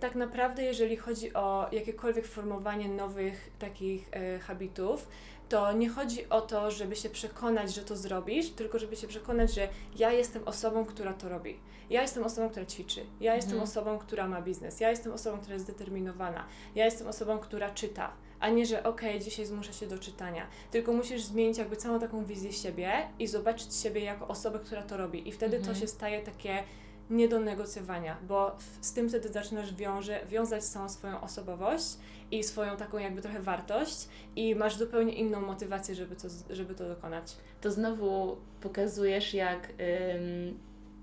[0.00, 5.08] Tak naprawdę, jeżeli chodzi o jakiekolwiek formowanie nowych takich e, habitów,
[5.48, 9.54] to nie chodzi o to, żeby się przekonać, że to zrobisz, tylko żeby się przekonać,
[9.54, 11.56] że ja jestem osobą, która to robi.
[11.90, 13.06] Ja jestem osobą, która ćwiczy.
[13.20, 13.70] Ja jestem mhm.
[13.70, 14.80] osobą, która ma biznes.
[14.80, 16.46] Ja jestem osobą, która jest zdeterminowana.
[16.74, 20.46] Ja jestem osobą, która czyta a nie, że okej, okay, dzisiaj zmuszę się do czytania.
[20.70, 24.96] Tylko musisz zmienić jakby całą taką wizję siebie i zobaczyć siebie jako osobę, która to
[24.96, 25.28] robi.
[25.28, 25.74] I wtedy mhm.
[25.74, 26.62] to się staje takie
[27.10, 31.86] nie do negocjowania, bo z tym wtedy zaczynasz wiąże, wiązać całą swoją osobowość
[32.30, 36.88] i swoją taką jakby trochę wartość i masz zupełnie inną motywację, żeby to, żeby to
[36.88, 37.36] dokonać.
[37.60, 39.68] To znowu pokazujesz, jak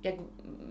[0.08, 0.16] jak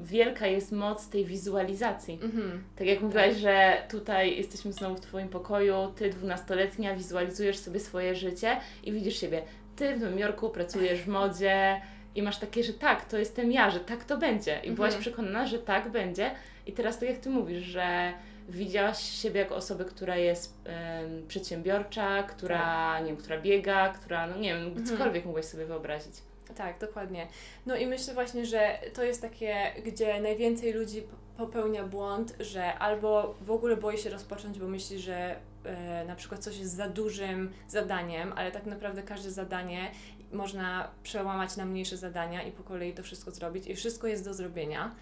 [0.03, 2.19] wielka jest moc tej wizualizacji.
[2.23, 2.65] Mhm.
[2.77, 3.39] Tak jak mówiłaś, tak.
[3.39, 9.21] że tutaj jesteśmy znowu w Twoim pokoju, Ty dwunastoletnia wizualizujesz sobie swoje życie i widzisz
[9.21, 9.43] siebie.
[9.77, 11.81] Ty w Nowym Jorku pracujesz w modzie
[12.15, 14.53] i masz takie, że tak, to jestem ja, że tak to będzie.
[14.53, 14.75] I mhm.
[14.75, 16.31] byłaś przekonana, że tak będzie.
[16.67, 18.13] I teraz tak jak Ty mówisz, że
[18.49, 23.01] widziałaś siebie jako osobę, która jest um, przedsiębiorcza, która, tak.
[23.03, 24.87] nie wiem, która biega, która, no nie wiem, mhm.
[24.87, 26.15] cokolwiek mogłaś sobie wyobrazić.
[26.55, 27.29] Tak, dokładnie.
[27.67, 31.03] No i myślę właśnie, że to jest takie, gdzie najwięcej ludzi
[31.37, 36.45] popełnia błąd, że albo w ogóle boi się rozpocząć, bo myśli, że e, na przykład
[36.45, 39.91] coś jest za dużym zadaniem, ale tak naprawdę każde zadanie
[40.33, 44.35] można przełamać na mniejsze zadania i po kolei to wszystko zrobić i wszystko jest do
[44.35, 44.95] zrobienia.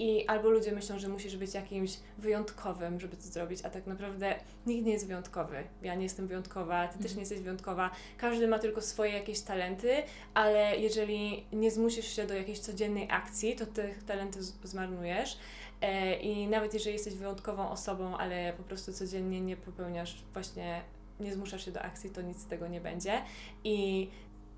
[0.00, 4.34] I albo ludzie myślą, że musisz być jakimś wyjątkowym, żeby to zrobić, a tak naprawdę
[4.66, 5.64] nikt nie jest wyjątkowy.
[5.82, 7.20] Ja nie jestem wyjątkowa, ty też nie mhm.
[7.20, 7.90] jesteś wyjątkowa.
[8.16, 10.02] Każdy ma tylko swoje jakieś talenty,
[10.34, 15.38] ale jeżeli nie zmusisz się do jakiejś codziennej akcji, to te talenty zmarnujesz.
[15.80, 20.82] E, I nawet jeżeli jesteś wyjątkową osobą, ale po prostu codziennie nie popełniasz właśnie,
[21.20, 23.22] nie zmuszasz się do akcji, to nic z tego nie będzie.
[23.64, 24.08] I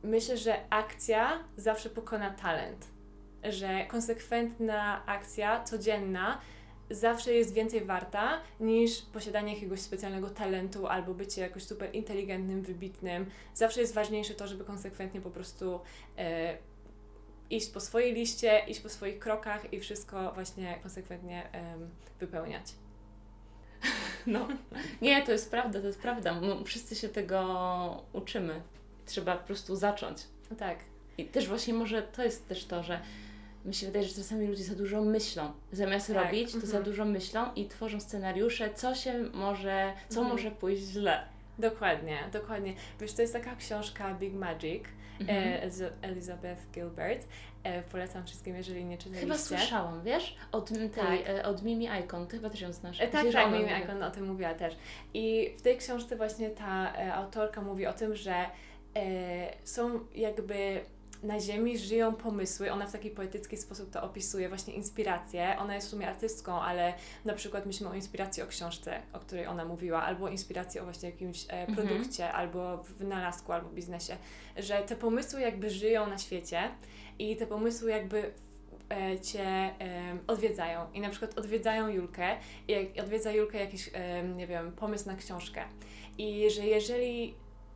[0.02, 2.91] myślę, że akcja zawsze pokona talent
[3.44, 6.40] że konsekwentna akcja, codzienna,
[6.90, 13.26] zawsze jest więcej warta niż posiadanie jakiegoś specjalnego talentu albo bycie jakoś super inteligentnym, wybitnym.
[13.54, 15.80] Zawsze jest ważniejsze to, żeby konsekwentnie po prostu
[16.18, 16.58] e,
[17.50, 21.76] iść po swojej liście, iść po swoich krokach i wszystko właśnie konsekwentnie e,
[22.20, 22.64] wypełniać.
[24.26, 24.48] No,
[25.02, 26.40] nie, to jest prawda, to jest prawda.
[26.64, 28.62] Wszyscy się tego uczymy.
[29.06, 30.18] Trzeba po prostu zacząć.
[30.58, 30.78] Tak.
[31.18, 33.00] I też właśnie może to jest też to, że
[33.64, 35.52] mi się wydaje, że czasami ludzie za dużo myślą.
[35.72, 36.16] Zamiast tak.
[36.16, 36.72] robić, to mhm.
[36.72, 40.36] za dużo myślą i tworzą scenariusze, co się może, co mhm.
[40.36, 41.24] może pójść źle.
[41.58, 42.74] Dokładnie, dokładnie.
[43.00, 44.82] Wiesz, to jest taka książka Big Magic
[45.20, 45.38] mhm.
[45.38, 47.26] e, Elizabeth Gilbert.
[47.62, 49.26] E, polecam wszystkim, jeżeli nie czytaliście.
[49.26, 50.36] Chyba słyszałam, wiesz?
[50.52, 51.28] Od, tej, tak.
[51.28, 53.00] e, od Mimi Icon, ty chyba też ją znasz.
[53.00, 54.76] E, tak, tak, Mimi Icon o tym mówiła też.
[55.14, 58.34] I w tej książce właśnie ta e, autorka mówi o tym, że
[58.96, 60.80] e, są jakby
[61.22, 62.72] na Ziemi żyją pomysły.
[62.72, 65.56] Ona w taki poetycki sposób to opisuje, właśnie inspiracje.
[65.58, 66.94] Ona jest w sumie artystką, ale
[67.24, 71.10] na przykład myślimy o inspiracji o książce, o której ona mówiła, albo inspiracji o właśnie
[71.10, 71.76] jakimś e, mhm.
[71.76, 72.40] produkcie, mhm.
[72.40, 74.16] albo wynalazku, albo biznesie.
[74.56, 76.70] Że te pomysły jakby żyją na świecie
[77.18, 78.32] i te pomysły jakby
[78.90, 79.72] e, Cię e,
[80.26, 80.86] odwiedzają.
[80.94, 82.36] I na przykład odwiedzają Julkę
[82.68, 85.64] i odwiedza Julkę jakiś, e, nie wiem, pomysł na książkę.
[86.18, 87.34] I że jeżeli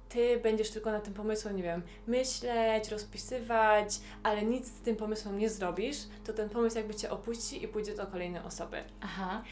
[0.09, 3.89] ty będziesz tylko na tym pomysłem, nie wiem, myśleć, rozpisywać,
[4.23, 7.95] ale nic z tym pomysłem nie zrobisz, to ten pomysł jakby cię opuści i pójdzie
[7.95, 8.85] do kolejnej osoby.
[9.01, 9.43] Aha.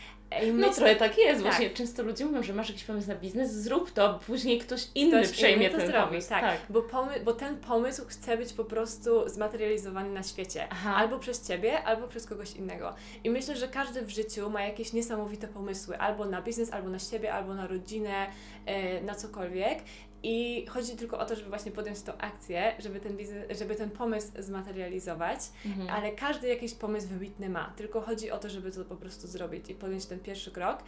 [0.43, 1.43] I no trochę tak jest.
[1.43, 1.53] Tak.
[1.53, 5.23] Właśnie często ludzie mówią, że masz jakiś pomysł na biznes, zrób to, później ktoś inny
[5.23, 6.07] ktoś przejmie inny ten zrobi.
[6.07, 6.29] pomysł.
[6.29, 6.61] Tak, tak.
[6.71, 6.85] Bo,
[7.25, 10.67] bo ten pomysł chce być po prostu zmaterializowany na świecie.
[10.71, 10.95] Aha.
[10.97, 12.95] Albo przez Ciebie, albo przez kogoś innego.
[13.25, 15.99] I myślę, że każdy w życiu ma jakieś niesamowite pomysły.
[15.99, 18.27] Albo na biznes, albo na siebie, albo na rodzinę,
[18.67, 19.79] yy, na cokolwiek.
[20.27, 23.91] I chodzi tylko o to, żeby właśnie podjąć tą akcję, żeby ten, biznes, żeby ten
[23.91, 25.89] pomysł zmaterializować, mhm.
[25.89, 27.73] ale każdy jakiś pomysł wybitny ma.
[27.77, 30.79] Tylko chodzi o to, żeby to po prostu zrobić i podjąć ten pierwszy krok.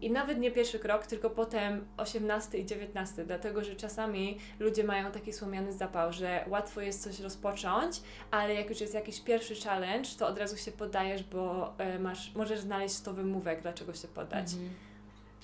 [0.00, 5.12] I nawet nie pierwszy krok, tylko potem 18 i 19, dlatego że czasami ludzie mają
[5.12, 10.08] taki słomiany zapał, że łatwo jest coś rozpocząć, ale jak już jest jakiś pierwszy challenge,
[10.18, 14.52] to od razu się poddajesz, bo y, masz, możesz znaleźć 100 wymówek, dlaczego się poddać.
[14.52, 14.70] Mhm.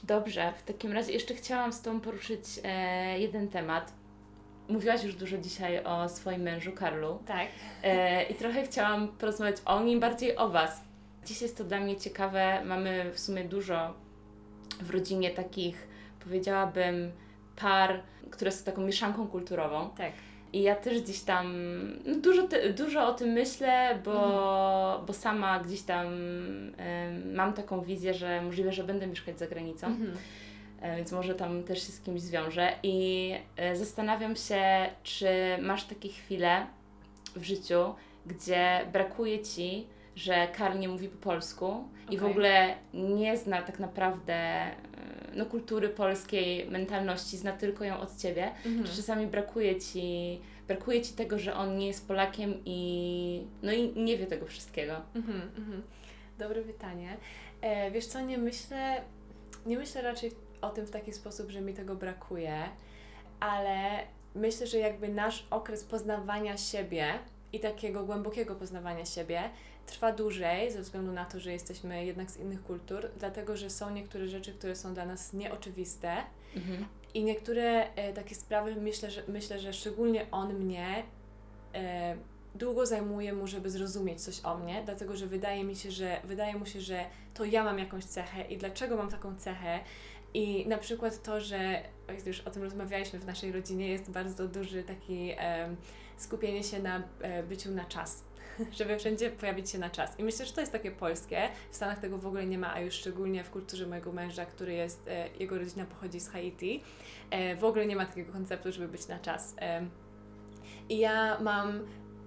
[0.03, 3.93] Dobrze, w takim razie jeszcze chciałam z Tobą poruszyć e, jeden temat.
[4.69, 7.19] Mówiłaś już dużo dzisiaj o swoim mężu Karlu.
[7.27, 7.49] Tak.
[7.83, 10.81] E, I trochę chciałam porozmawiać o nim, bardziej o Was.
[11.25, 12.63] Dziś jest to dla mnie ciekawe.
[12.65, 13.95] Mamy w sumie dużo
[14.81, 15.89] w rodzinie takich,
[16.25, 17.13] powiedziałabym,
[17.57, 19.91] par, które są taką mieszanką kulturową.
[19.91, 20.13] Tak.
[20.53, 21.47] I ja też gdzieś tam
[22.07, 25.07] no dużo, te, dużo o tym myślę, bo, mhm.
[25.07, 29.87] bo sama gdzieś tam y, mam taką wizję, że możliwe, że będę mieszkać za granicą.
[29.87, 30.11] Mhm.
[30.13, 32.73] Y, więc może tam też się z kimś zwiążę.
[32.83, 33.35] I
[33.73, 34.63] y, zastanawiam się,
[35.03, 35.29] czy
[35.61, 36.67] masz takie chwile
[37.37, 37.95] w życiu,
[38.27, 39.87] gdzie brakuje ci
[40.21, 41.87] że Karl nie mówi po polsku okay.
[42.11, 44.75] i w ogóle nie zna tak naprawdę e,
[45.35, 51.03] no, kultury polskiej, mentalności, zna tylko ją od Ciebie, mm że czasami brakuje Ci, brakuje
[51.03, 54.93] Ci tego, że on nie jest Polakiem i no i nie wie tego wszystkiego.
[54.93, 55.81] Mm-hmm, mm-hmm.
[56.39, 57.17] Dobre pytanie.
[57.61, 59.01] E, wiesz co, nie myślę,
[59.67, 62.63] nie myślę raczej o tym w taki sposób, że mi tego brakuje,
[63.41, 63.99] ale
[64.35, 67.19] myślę, że jakby nasz okres poznawania siebie
[67.53, 69.43] i takiego głębokiego poznawania siebie
[69.91, 73.91] trwa dłużej ze względu na to, że jesteśmy jednak z innych kultur, dlatego że są
[73.91, 76.17] niektóre rzeczy, które są dla nas nieoczywiste
[76.57, 76.87] mhm.
[77.15, 81.03] i niektóre e, takie sprawy myślę, że, myślę, że szczególnie on mnie
[81.75, 82.17] e,
[82.55, 86.57] długo zajmuje mu, żeby zrozumieć coś o mnie, dlatego że wydaje mi się, że wydaje
[86.57, 89.81] mu się, że to ja mam jakąś cechę i dlaczego mam taką cechę
[90.35, 91.83] i na przykład to, że
[92.27, 95.77] już o tym rozmawialiśmy w naszej rodzinie, jest bardzo duży taki e,
[96.17, 98.30] skupienie się na e, byciu na czas
[98.79, 100.19] żeby wszędzie pojawić się na czas.
[100.19, 101.49] I myślę, że to jest takie polskie.
[101.71, 104.73] W Stanach tego w ogóle nie ma, a już szczególnie w kulturze mojego męża, który
[104.73, 106.83] jest, e, jego rodzina pochodzi z Haiti,
[107.31, 109.55] e, w ogóle nie ma takiego konceptu, żeby być na czas.
[109.59, 109.87] E,
[110.89, 111.81] I ja mam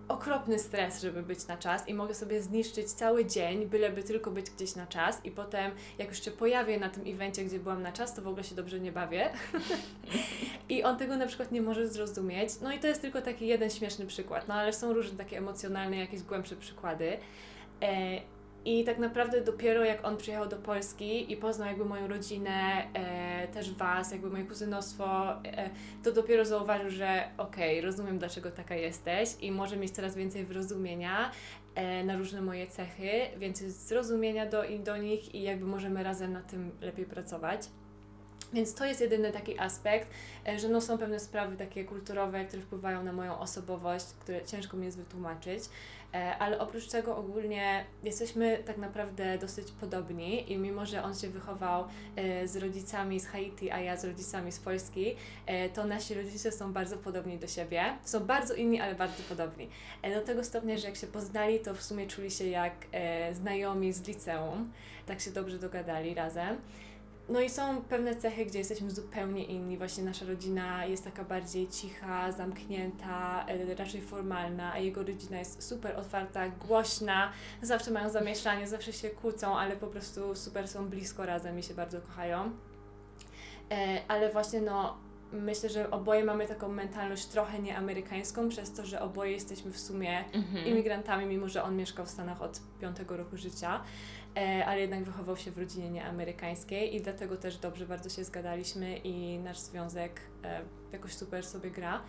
[0.08, 4.50] okropny stres, żeby być na czas i mogę sobie zniszczyć cały dzień, byleby tylko być
[4.50, 7.92] gdzieś na czas i potem jak już się pojawię na tym evencie, gdzie byłam na
[7.92, 9.30] czas, to w ogóle się dobrze nie bawię.
[10.70, 12.50] I on tego na przykład nie może zrozumieć.
[12.62, 15.98] No i to jest tylko taki jeden śmieszny przykład, no ale są różne takie emocjonalne,
[15.98, 17.18] jakieś głębsze przykłady.
[18.66, 23.48] I tak naprawdę dopiero jak on przyjechał do Polski i poznał jakby moją rodzinę, e,
[23.48, 25.70] też Was, jakby moje kuzynostwo, e,
[26.04, 30.46] to dopiero zauważył, że okej, okay, rozumiem dlaczego taka jesteś i może mieć coraz więcej
[30.46, 31.32] wyrozumienia
[31.76, 36.42] e, na różne moje cechy, więcej zrozumienia do, do nich i jakby możemy razem na
[36.42, 37.62] tym lepiej pracować.
[38.54, 40.08] Więc to jest jedyny taki aspekt,
[40.48, 44.78] e, że no są pewne sprawy takie kulturowe, które wpływają na moją osobowość, które ciężko
[44.78, 45.64] mi jest wytłumaczyć.
[46.14, 51.30] E, ale oprócz tego ogólnie jesteśmy tak naprawdę dosyć podobni i mimo, że on się
[51.30, 51.86] wychował
[52.16, 55.16] e, z rodzicami z Haiti, a ja z rodzicami z Polski,
[55.74, 57.84] to nasi rodzice są bardzo podobni do siebie.
[58.04, 59.70] Są bardzo inni, ale bardzo podobni.
[60.14, 62.74] Do tego stopnia, że jak się poznali, to w sumie czuli się jak
[63.34, 64.72] znajomi z liceum.
[65.06, 66.58] Tak się dobrze dogadali razem.
[67.30, 69.78] No i są pewne cechy, gdzie jesteśmy zupełnie inni.
[69.78, 75.64] Właśnie nasza rodzina jest taka bardziej cicha, zamknięta, e, raczej formalna, a jego rodzina jest
[75.64, 81.26] super otwarta, głośna, zawsze mają zamieszanie, zawsze się kłócą, ale po prostu super są blisko
[81.26, 82.52] razem i się bardzo kochają.
[83.72, 84.98] E, ale właśnie no,
[85.34, 90.26] myślę, że oboje mamy taką mentalność trochę nieamerykańską, przez to, że oboje jesteśmy w sumie
[90.34, 90.66] mhm.
[90.66, 93.84] imigrantami, mimo że on mieszkał w Stanach od piątego roku życia.
[94.38, 98.98] E, ale jednak wychował się w rodzinie nieamerykańskiej i dlatego też dobrze bardzo się zgadaliśmy
[98.98, 100.62] i nasz związek e,
[100.92, 102.02] jakoś super sobie gra.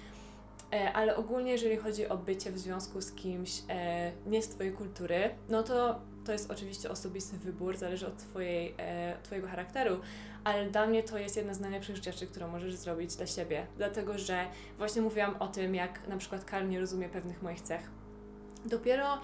[0.73, 3.63] E, ale ogólnie, jeżeli chodzi o bycie w związku z kimś
[4.27, 8.75] nie z Twojej kultury, no to to jest oczywiście osobisty wybór, zależy od twojej,
[9.23, 10.01] Twojego charakteru,
[10.45, 14.19] ale dla mnie to jest jedna z najlepszych rzeczy, którą możesz zrobić dla siebie, dlatego
[14.19, 14.47] że
[14.79, 17.91] właśnie mówiłam o tym, jak na przykład Karl nie rozumie pewnych moich cech.
[18.65, 19.21] Dopiero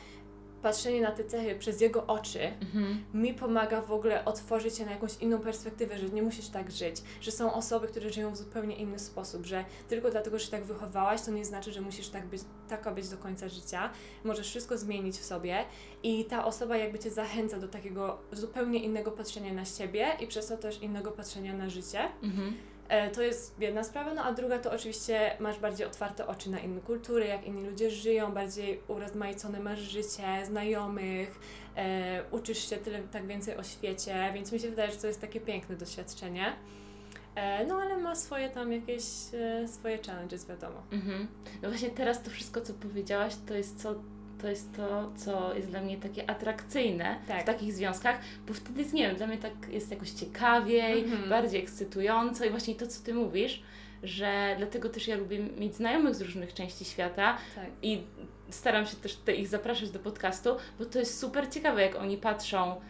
[0.62, 3.04] patrzenie na te cechy przez jego oczy mhm.
[3.14, 6.96] mi pomaga w ogóle otworzyć się na jakąś inną perspektywę, że nie musisz tak żyć,
[7.20, 11.22] że są osoby, które żyją w zupełnie inny sposób, że tylko dlatego, że tak wychowałaś,
[11.22, 13.90] to nie znaczy, że musisz tak być, taka być do końca życia.
[14.24, 15.64] Możesz wszystko zmienić w sobie
[16.02, 20.46] i ta osoba jakby cię zachęca do takiego zupełnie innego patrzenia na siebie i przez
[20.46, 22.00] to też innego patrzenia na życie.
[22.22, 22.56] Mhm.
[22.91, 26.59] E, to jest jedna sprawa, no a druga to oczywiście masz bardziej otwarte oczy na
[26.59, 31.41] inne kultury, jak inni ludzie żyją, bardziej urozmaicone masz życie, znajomych,
[31.76, 35.20] e, uczysz się tyle tak więcej o świecie, więc mi się wydaje, że to jest
[35.20, 36.53] takie piękne doświadczenie.
[37.34, 40.82] E, no ale ma swoje tam jakieś e, swoje challenges, wiadomo.
[40.93, 41.26] Mhm.
[41.62, 43.95] No właśnie teraz to wszystko, co powiedziałaś, to jest co
[44.43, 47.43] to jest to, co jest dla mnie takie atrakcyjne tak.
[47.43, 51.28] w takich związkach, bo wtedy, nie wiem, dla mnie tak jest jakoś ciekawiej, mhm.
[51.28, 53.62] bardziej ekscytująco i właśnie to, co Ty mówisz,
[54.03, 57.66] że dlatego też ja lubię mieć znajomych z różnych części świata tak.
[57.82, 58.03] i
[58.51, 62.80] staram się też ich zapraszać do podcastu, bo to jest super ciekawe, jak oni patrzą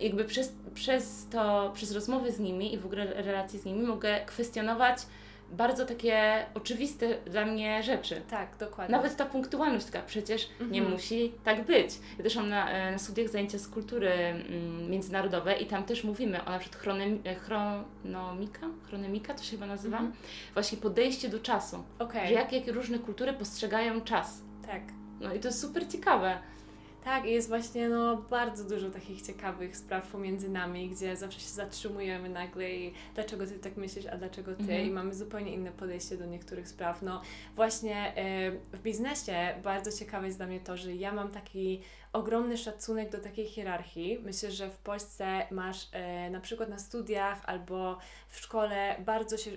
[0.00, 4.20] jakby przez, przez to, przez rozmowy z nimi i w ogóle relacje z nimi mogę
[4.26, 4.98] kwestionować
[5.56, 8.22] bardzo takie oczywiste dla mnie rzeczy.
[8.30, 8.96] Tak, dokładnie.
[8.96, 10.72] Nawet ta punktualność taka przecież mhm.
[10.72, 11.90] nie musi tak być.
[12.18, 16.04] Ja też mam na, e, na studiach zajęcia z kultury mm, międzynarodowej i tam też
[16.04, 20.14] mówimy o na przykład chronem, e, chronomika, chronomika to się chyba nazywa, mhm.
[20.54, 21.84] właśnie podejście do czasu.
[21.98, 22.28] Okay.
[22.28, 24.42] Że jak, jak różne kultury postrzegają czas.
[24.66, 24.82] Tak.
[25.20, 26.38] No i to jest super ciekawe.
[27.04, 31.48] Tak, i jest właśnie no, bardzo dużo takich ciekawych spraw pomiędzy nami, gdzie zawsze się
[31.48, 34.86] zatrzymujemy nagle i dlaczego ty tak myślisz, a dlaczego ty mhm.
[34.86, 37.02] i mamy zupełnie inne podejście do niektórych spraw.
[37.02, 37.20] No
[37.56, 38.12] właśnie
[38.72, 41.80] y, w biznesie bardzo ciekawe jest dla mnie to, że ja mam taki
[42.12, 44.18] ogromny szacunek do takiej hierarchii.
[44.22, 47.98] Myślę, że w Polsce masz e, na przykład na studiach albo
[48.28, 49.56] w szkole bardzo się e,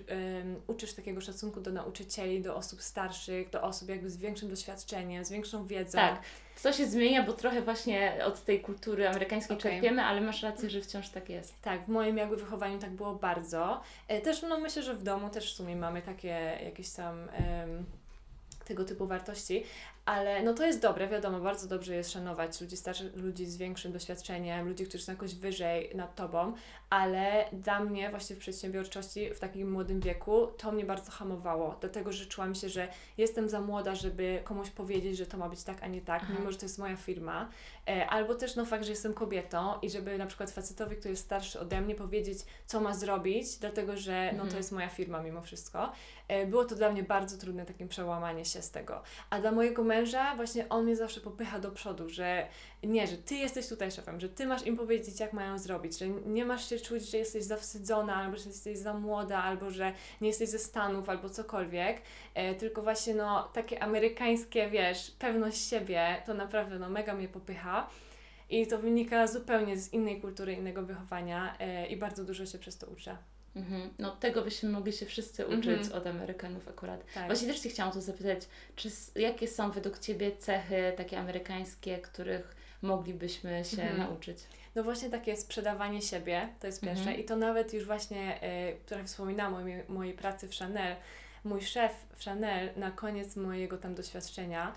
[0.66, 5.30] uczysz takiego szacunku do nauczycieli, do osób starszych, do osób jakby z większym doświadczeniem, z
[5.30, 5.98] większą wiedzą.
[5.98, 6.22] Tak.
[6.62, 9.72] To się zmienia, bo trochę właśnie od tej kultury amerykańskiej okay.
[9.72, 11.62] czerpiemy, ale masz rację, że wciąż tak jest.
[11.62, 13.80] Tak, w moim jakby wychowaniu tak było bardzo.
[14.08, 17.28] E, też no myślę, że w domu też w sumie mamy takie jakieś tam
[18.64, 19.64] tego typu wartości,
[20.08, 23.92] ale no to jest dobre, wiadomo, bardzo dobrze jest szanować ludzi starszych, ludzi z większym
[23.92, 26.52] doświadczeniem, ludzi, którzy są jakoś wyżej nad Tobą,
[26.90, 32.12] ale dla mnie właśnie w przedsiębiorczości w takim młodym wieku to mnie bardzo hamowało, dlatego
[32.12, 32.88] że czułam się, że
[33.18, 36.52] jestem za młoda, żeby komuś powiedzieć, że to ma być tak, a nie tak, mimo
[36.52, 37.48] że to jest moja firma,
[38.08, 41.60] albo też no fakt, że jestem kobietą i żeby na przykład facetowi, który jest starszy
[41.60, 44.56] ode mnie powiedzieć, co ma zrobić, dlatego że no to mhm.
[44.56, 45.92] jest moja firma mimo wszystko.
[46.28, 49.02] E, było to dla mnie bardzo trudne takim przełamanie się z tego.
[49.30, 52.48] A dla mojego męża właśnie on mnie zawsze popycha do przodu, że
[52.82, 56.08] nie, że ty jesteś tutaj szefem, że ty masz im powiedzieć, jak mają zrobić, że
[56.08, 60.28] nie masz się czuć, że jesteś zawstydzona, albo że jesteś za młoda, albo że nie
[60.28, 62.02] jesteś ze Stanów, albo cokolwiek,
[62.34, 67.77] e, tylko właśnie no takie amerykańskie, wiesz, pewność siebie, to naprawdę no mega mnie popycha.
[68.50, 72.78] I to wynika zupełnie z innej kultury, innego wychowania e, i bardzo dużo się przez
[72.78, 73.16] to uczę.
[73.56, 73.90] Mhm.
[73.98, 75.92] No tego byśmy mogli się wszyscy uczyć mhm.
[75.92, 77.04] od Amerykanów akurat.
[77.14, 77.26] Tak.
[77.26, 82.56] Właśnie też Cię chciałam tu zapytać, czy, jakie są według Ciebie cechy takie amerykańskie, których
[82.82, 83.98] moglibyśmy się mhm.
[83.98, 84.38] nauczyć?
[84.74, 87.20] No właśnie takie sprzedawanie siebie, to jest pierwsze mhm.
[87.20, 88.40] i to nawet już właśnie,
[88.72, 90.96] y, które wspominałam o mojej, mojej pracy w Chanel,
[91.44, 94.74] mój szef w Chanel na koniec mojego tam doświadczenia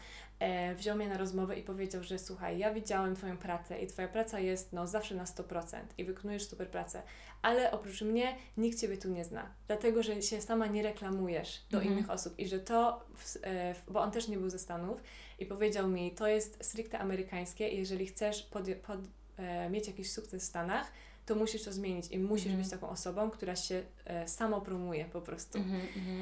[0.75, 4.39] wziął mnie na rozmowę i powiedział, że słuchaj, ja widziałem Twoją pracę i Twoja praca
[4.39, 7.01] jest no, zawsze na 100% i wykonujesz super pracę,
[7.41, 11.77] ale oprócz mnie nikt Ciebie tu nie zna, dlatego, że się sama nie reklamujesz do
[11.77, 11.93] Mhm.
[11.97, 15.01] innych osób i że to, w, e, w- bo on też nie był ze Stanów
[15.39, 18.99] i powiedział mi, to jest stricte amerykańskie i jeżeli chcesz pod, pod,
[19.37, 20.91] e, mieć jakiś sukces w Stanach,
[21.26, 22.61] to musisz to zmienić i musisz Mhm.
[22.63, 25.57] być taką osobą, która się e, samo promuje po prostu.
[25.57, 25.82] Mhm.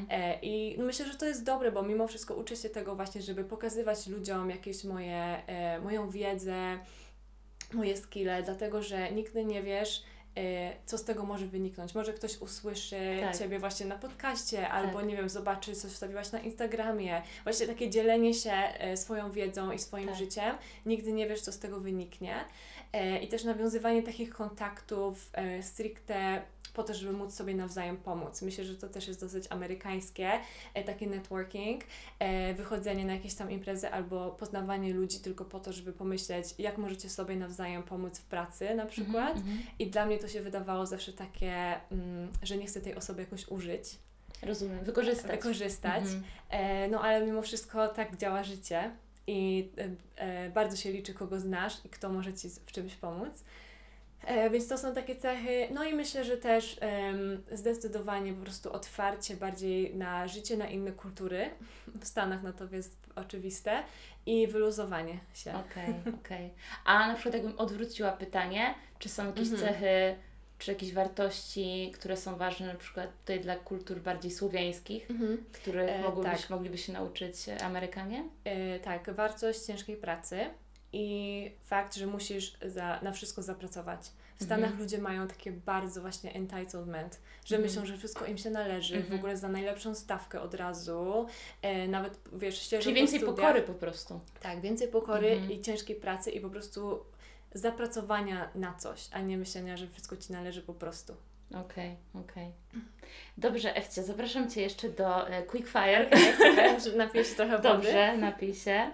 [0.10, 3.44] E, I myślę, że to jest dobre, bo mimo wszystko uczę się tego właśnie, żeby
[3.44, 6.80] pokazywać ludziom jakieś moje, e, moją wiedzę,
[7.74, 10.04] moje skille, dlatego że nigdy nie wiesz,
[10.38, 11.96] e, co z tego może wyniknąć.
[11.96, 13.38] Może ktoś usłyszy Tak.
[13.38, 15.08] Ciebie właśnie na podcaście, albo Tak.
[15.08, 17.22] nie wiem, zobaczy, coś wstawiłaś na Instagramie.
[17.44, 20.18] Właśnie takie dzielenie się e, swoją wiedzą i swoim Tak.
[20.18, 20.56] życiem.
[20.86, 22.36] Nigdy nie wiesz, co z tego wyniknie.
[22.94, 26.42] E, I też nawiązywanie takich kontaktów e, stricte
[26.74, 28.42] po to, żeby móc sobie nawzajem pomóc.
[28.42, 30.32] Myślę, że to też jest dosyć amerykańskie,
[30.74, 31.84] e, takie networking,
[32.56, 37.10] wychodzenie na jakieś tam imprezy albo poznawanie ludzi tylko po to, żeby pomyśleć, jak możecie
[37.10, 39.36] sobie nawzajem pomóc w pracy na przykład.
[39.36, 39.60] Mhm, mhm.
[39.80, 43.48] I dla mnie to się wydawało zawsze takie, mm, że nie chcę tej osoby jakoś
[43.48, 43.84] użyć,
[44.44, 45.32] Rozumiem, wykorzystać.
[45.32, 46.04] wykorzystać.
[46.04, 46.24] Mhm.
[46.50, 48.92] E, no ale mimo wszystko tak działa życie
[49.30, 53.44] i e, e, bardzo się liczy, kogo znasz i kto może Ci w czymś pomóc.
[54.24, 55.68] E, więc to są takie cechy.
[55.74, 56.80] No i myślę, że też
[57.52, 61.50] zdecydowanie po prostu otwarcie bardziej na życie, na inne kultury.
[62.02, 63.84] W Stanach no to jest oczywiste.
[64.26, 65.54] I wyluzowanie się.
[65.56, 66.54] Okej, okej.
[66.86, 69.68] A na przykład jakbym odwróciła pytanie, czy są jakieś Mhm.
[69.74, 70.16] cechy,
[70.60, 75.44] czy jakieś wartości, które są ważne na przykład tutaj dla kultur bardziej słowiańskich, Mhm.
[75.52, 76.50] których E, mogłybyś, tak.
[76.50, 78.24] mogliby się nauczyć Amerykanie?
[78.44, 80.40] E, tak, wartość ciężkiej pracy
[80.94, 84.00] i fakt, że musisz za, na wszystko zapracować.
[84.40, 84.80] W Stanach Mhm.
[84.84, 87.62] ludzie mają takie bardzo właśnie entitlement, że Mhm.
[87.74, 89.20] myślą, że wszystko im się należy, w Mhm.
[89.20, 91.26] ogóle za najlepszą stawkę od razu,
[91.62, 93.36] e, nawet wiesz, ścieżą Czyli po więcej studiach.
[93.36, 94.20] pokory po prostu.
[94.42, 95.52] Tak, więcej pokory Mhm.
[95.52, 97.00] i ciężkiej pracy i po prostu
[97.54, 101.16] zapracowania na coś, a nie myślenia, że wszystko Ci należy po prostu.
[101.56, 102.52] Okej, okej.
[103.38, 106.10] Dobrze, Ewcia, zapraszam Cię jeszcze do e, Quickfire.
[106.44, 107.70] Czekaj, że napiję się trochę wody.
[107.70, 108.92] Dobrze, napij się.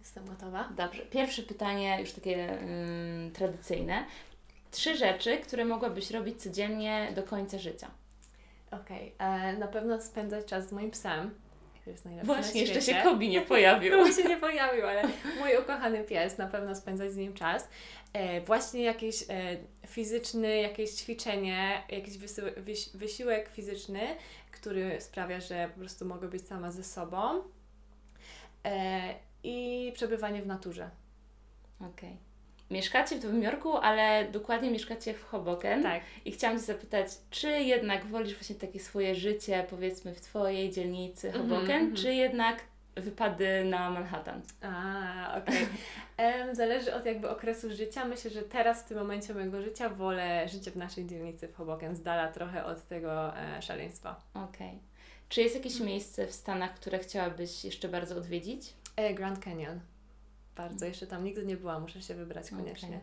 [0.00, 0.68] Jestem gotowa.
[0.76, 1.02] Dobrze.
[1.02, 4.04] Pierwsze pytanie, już takie ym, tradycyjne.
[4.70, 7.90] Trzy rzeczy, które mogłabyś robić codziennie do końca życia.
[8.70, 11.30] Okej, e, na pewno spędzać czas z moim psem,
[11.90, 13.92] jest najlepszy Właśnie, na jeszcze się Kobi nie pojawił.
[13.98, 15.02] Kobi się nie pojawił, ale
[15.38, 17.68] mój ukochany pies, na pewno spędzać z nim czas.
[18.12, 24.00] E, właśnie jakiś e, fizyczny, jakieś ćwiczenie, jakiś wysi- wysiłek fizyczny,
[24.50, 27.42] który sprawia, że po prostu mogę być sama ze sobą.
[28.64, 30.90] E, I przebywanie w naturze.
[31.80, 32.16] Okej.
[32.70, 35.82] Mieszkacie w Nowym Jorku, ale dokładnie mieszkacie w Hoboken.
[35.82, 36.02] Tak.
[36.24, 41.28] I chciałam Cię zapytać, czy jednak wolisz właśnie takie swoje życie, powiedzmy, w Twojej dzielnicy
[41.28, 41.96] Mhm, Hoboken, mhm.
[41.96, 42.60] czy jednak
[42.96, 44.42] wypady na Manhattan?
[44.62, 45.66] A, okej.
[46.16, 48.04] Em, Zależy od jakby okresu życia.
[48.04, 51.96] Myślę, że teraz w tym momencie mojego życia wolę życie w naszej dzielnicy w Hoboken,
[51.96, 54.20] z dala trochę od tego e, szaleństwa.
[54.34, 54.78] Okej.
[55.28, 58.72] Czy jest jakieś miejsce w Stanach, które chciałabyś jeszcze bardzo odwiedzić?
[58.96, 59.80] E, Grand Canyon.
[60.60, 62.88] Bardzo, jeszcze tam nigdy nie byłam, muszę się wybrać koniecznie.
[62.88, 63.00] Okej.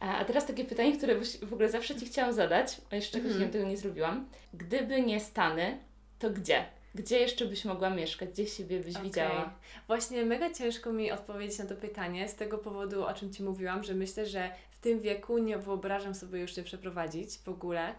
[0.00, 3.40] A, teraz takie pytanie, które w ogóle zawsze Ci chciałam zadać, a jeszcze Mhm.
[3.40, 4.28] nie tego nie zrobiłam.
[4.54, 5.78] Gdyby nie Stany,
[6.18, 6.64] to gdzie?
[6.94, 8.28] Gdzie jeszcze byś mogła mieszkać?
[8.30, 9.08] Gdzie siebie byś Okej.
[9.10, 9.54] widziała?
[9.86, 13.84] Właśnie mega ciężko mi odpowiedzieć na to pytanie z tego powodu, o czym Ci mówiłam,
[13.84, 17.94] że myślę, że w tym wieku nie wyobrażam sobie już się przeprowadzić w ogóle.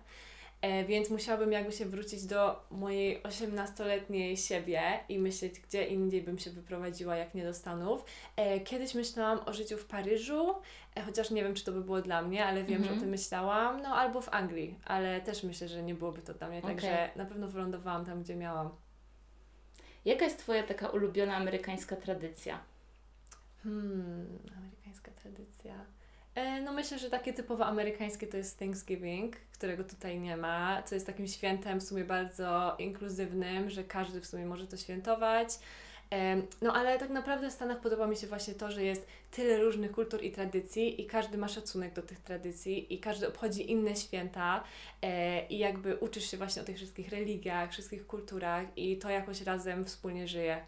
[0.65, 6.39] E, więc musiałabym jakby się wrócić do mojej 18-letniej siebie i myśleć, gdzie indziej bym
[6.39, 8.05] się wyprowadziła, jak nie do Stanów.
[8.35, 10.55] E, kiedyś myślałam o życiu w Paryżu,
[10.95, 12.97] e, chociaż nie wiem, czy to by było dla mnie, ale wiem, że Mhm.
[12.97, 13.81] o tym myślałam.
[13.81, 16.69] No albo w Anglii, ale też myślę, że nie byłoby to dla mnie, Okej.
[16.75, 18.69] także na pewno wylądowałam tam, gdzie miałam.
[20.05, 22.59] Jaka jest Twoja taka ulubiona amerykańska tradycja?
[23.63, 25.73] Hmm, amerykańska tradycja.
[26.35, 30.95] E, no myślę, że takie typowo amerykańskie to jest Thanksgiving, którego tutaj nie ma, co
[30.95, 35.49] jest takim świętem w sumie bardzo inkluzywnym, że każdy w sumie może to świętować.
[36.09, 39.57] Em, No ale tak naprawdę w Stanach podoba mi się właśnie to, że jest tyle
[39.57, 43.95] różnych kultur i tradycji i każdy ma szacunek do tych tradycji i każdy obchodzi inne
[43.95, 44.63] święta
[45.01, 49.41] e, i jakby uczysz się właśnie o tych wszystkich religiach, wszystkich kulturach i to jakoś
[49.41, 50.65] razem wspólnie żyje.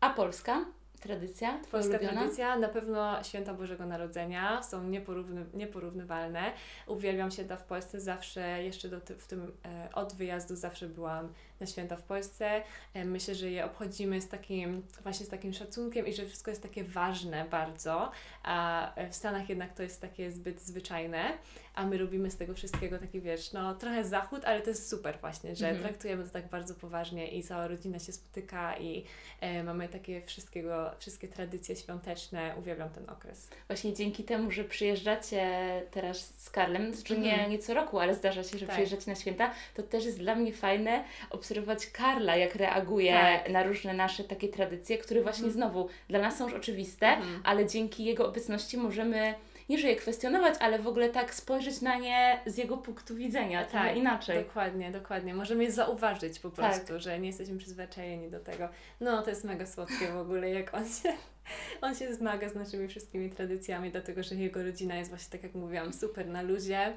[0.00, 0.64] A polska
[1.00, 1.58] tradycja?
[1.58, 2.20] Twoja Polska ulubiona?
[2.20, 6.52] tradycja, na pewno święta Bożego Narodzenia są nieporówny, nieporównywalne.
[6.86, 11.66] Uwielbiam święta w Polsce, zawsze jeszcze do w tym, e, od wyjazdu zawsze byłam na
[11.66, 12.62] święta w Polsce.
[12.94, 16.62] E, myślę, że je obchodzimy z takim, właśnie z takim szacunkiem i że wszystko jest
[16.62, 18.10] takie ważne bardzo,
[18.42, 21.38] a w Stanach jednak to jest takie zbyt zwyczajne,
[21.76, 25.18] a my robimy z tego wszystkiego taki, wiesz, no trochę zachód, ale to jest super
[25.20, 25.84] właśnie, że mhm.
[25.84, 29.04] traktujemy to tak bardzo poważnie i cała rodzina się spotyka i
[29.40, 32.54] e, mamy takie wszystkiego, wszystkie tradycje świąteczne.
[32.58, 33.48] Uwielbiam ten okres.
[33.66, 35.46] Właśnie dzięki temu, że przyjeżdżacie
[35.90, 37.50] teraz z Karlem, znaczy nie, mhm.
[37.50, 38.74] nie co roku, ale zdarza się, że tak.
[38.74, 43.50] przyjeżdżacie na święta, to też jest dla mnie fajne obserwować Karla, jak reaguje tak.
[43.50, 45.52] na różne nasze takie tradycje, które właśnie mhm.
[45.52, 47.40] znowu dla nas są już oczywiste, mhm.
[47.44, 49.34] ale dzięki jego obecności możemy
[49.68, 53.64] nie że je kwestionować, ale w ogóle tak spojrzeć na nie z jego punktu widzenia,
[53.64, 54.44] tak inaczej.
[54.44, 55.34] Dokładnie, dokładnie.
[55.34, 56.56] Możemy je zauważyć po tak.
[56.56, 57.00] prostu, tak.
[57.00, 58.68] że nie jesteśmy przyzwyczajeni do tego.
[59.00, 61.12] No, to jest mega słodkie w ogóle, jak on się
[61.80, 65.54] on się zmaga z naszymi wszystkimi tradycjami, dlatego że jego rodzina jest właśnie, tak jak
[65.54, 66.96] mówiłam, super na luzie.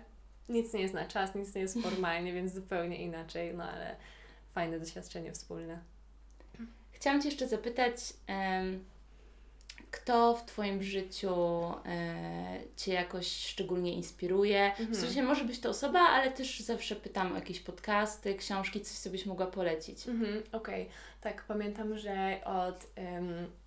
[0.49, 3.95] Nic nie jest na czas, nic nie jest formalnie, więc zupełnie inaczej, no ale
[4.53, 5.79] fajne doświadczenie wspólne.
[6.91, 7.95] Chciałam Cię jeszcze zapytać,
[9.91, 11.35] kto w Twoim życiu
[11.85, 14.65] e, Cię jakoś szczególnie inspiruje?
[14.65, 14.93] Mhm.
[14.93, 18.97] W sensie może być to osoba, ale też zawsze pytam o jakieś podcasty, książki, coś
[18.97, 20.07] co byś mogła polecić.
[20.07, 20.93] Mhm, Okej, okay.
[21.21, 22.87] tak, pamiętam, że od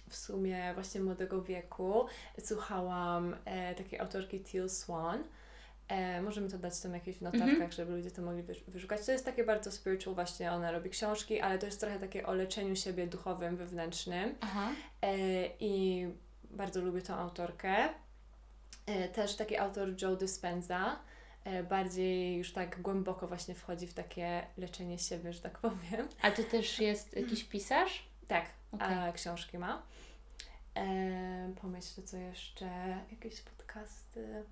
[0.09, 2.07] w sumie właśnie młodego wieku
[2.39, 5.25] słuchałam e, takiej autorki Teal Swan.
[5.93, 7.73] E, możemy to dać tam jakieś w notatkach, mm -hmm.
[7.73, 9.07] żeby ludzie to mogli wyszukać.
[9.07, 12.35] To jest takie bardzo spiritual, właśnie ona robi książki, ale to jest trochę takie o
[12.35, 14.35] leczeniu siebie duchowym, wewnętrznym.
[15.03, 15.15] E,
[15.61, 16.07] I
[16.51, 17.89] bardzo lubię tą autorkę.
[18.87, 20.99] E, też taki autor Joe Dispenza
[21.45, 26.09] e, bardziej już tak głęboko właśnie wchodzi w takie leczenie siebie, że tak powiem.
[26.23, 28.09] A to też jest jakiś pisarz?
[28.29, 29.09] Tak, okay.
[29.09, 29.83] a książki ma.
[30.77, 32.67] E, pomyślę, co jeszcze,
[33.11, 34.45] jakieś podcasty.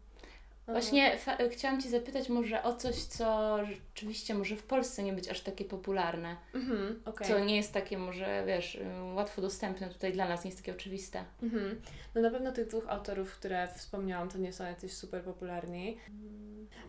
[0.71, 1.19] Właśnie
[1.51, 5.65] chciałam Ci zapytać może o coś, co rzeczywiście może w Polsce nie być aż takie
[5.65, 6.37] popularne.
[6.55, 7.29] Mhm, okay.
[7.29, 10.73] Co nie jest takie może, wiesz, y, łatwo dostępne tutaj dla nas, nie jest takie
[10.73, 11.25] oczywiste.
[11.43, 11.81] Mhm.
[12.15, 15.99] No na pewno tych dwóch autorów, które wspomniałam, to nie są jacyś super popularni.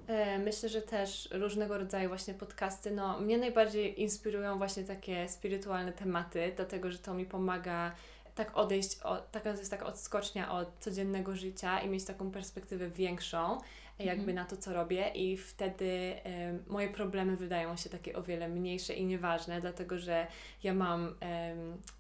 [0.07, 5.93] E, myślę, że też różnego rodzaju właśnie podcasty, no mnie najbardziej inspirują właśnie takie spirytualne
[5.93, 7.91] tematy, dlatego że to mi pomaga
[8.35, 13.57] tak odejść, od, taka jest taka odskocznia od codziennego życia i mieć taką perspektywę większą,
[13.99, 14.35] jakby mhm.
[14.35, 18.93] na to, co robię, i wtedy y, moje problemy wydają się takie o wiele mniejsze
[18.93, 20.27] i nieważne, dlatego że
[20.63, 21.13] ja mam, y,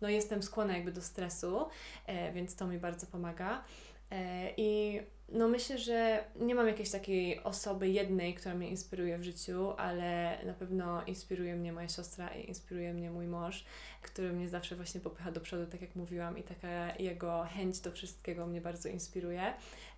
[0.01, 1.61] no jestem skłonna jakby do stresu,
[2.09, 3.63] y, więc to mi bardzo pomaga.
[4.11, 5.01] E, I
[5.31, 10.37] no myślę, że nie mam jakiejś takiej osoby jednej, która mnie inspiruje w życiu, ale
[10.45, 13.65] na pewno inspiruje mnie moja siostra i inspiruje mnie mój mąż,
[14.01, 17.91] który mnie zawsze właśnie popycha do przodu, tak jak mówiłam, i taka jego chęć do
[17.91, 19.53] wszystkiego mnie bardzo inspiruje.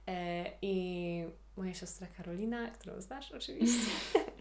[0.08, 1.26] E, I
[1.58, 3.92] moja siostra Karolina, którą znasz oczywiście,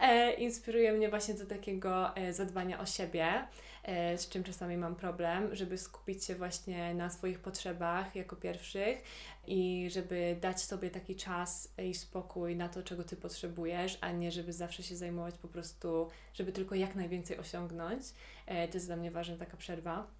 [0.00, 3.46] e, inspiruje mnie właśnie do takiego zadbania o siebie
[3.88, 9.02] E, z czym czasami mam problem, żeby skupić się właśnie na swoich potrzebach jako pierwszych
[9.46, 14.32] i żeby dać sobie taki czas i spokój na to, czego Ty potrzebujesz, a nie
[14.32, 18.02] żeby zawsze się zajmować po prostu, żeby tylko jak najwięcej osiągnąć.
[18.46, 20.17] E, to jest dla mnie ważna taka przerwa.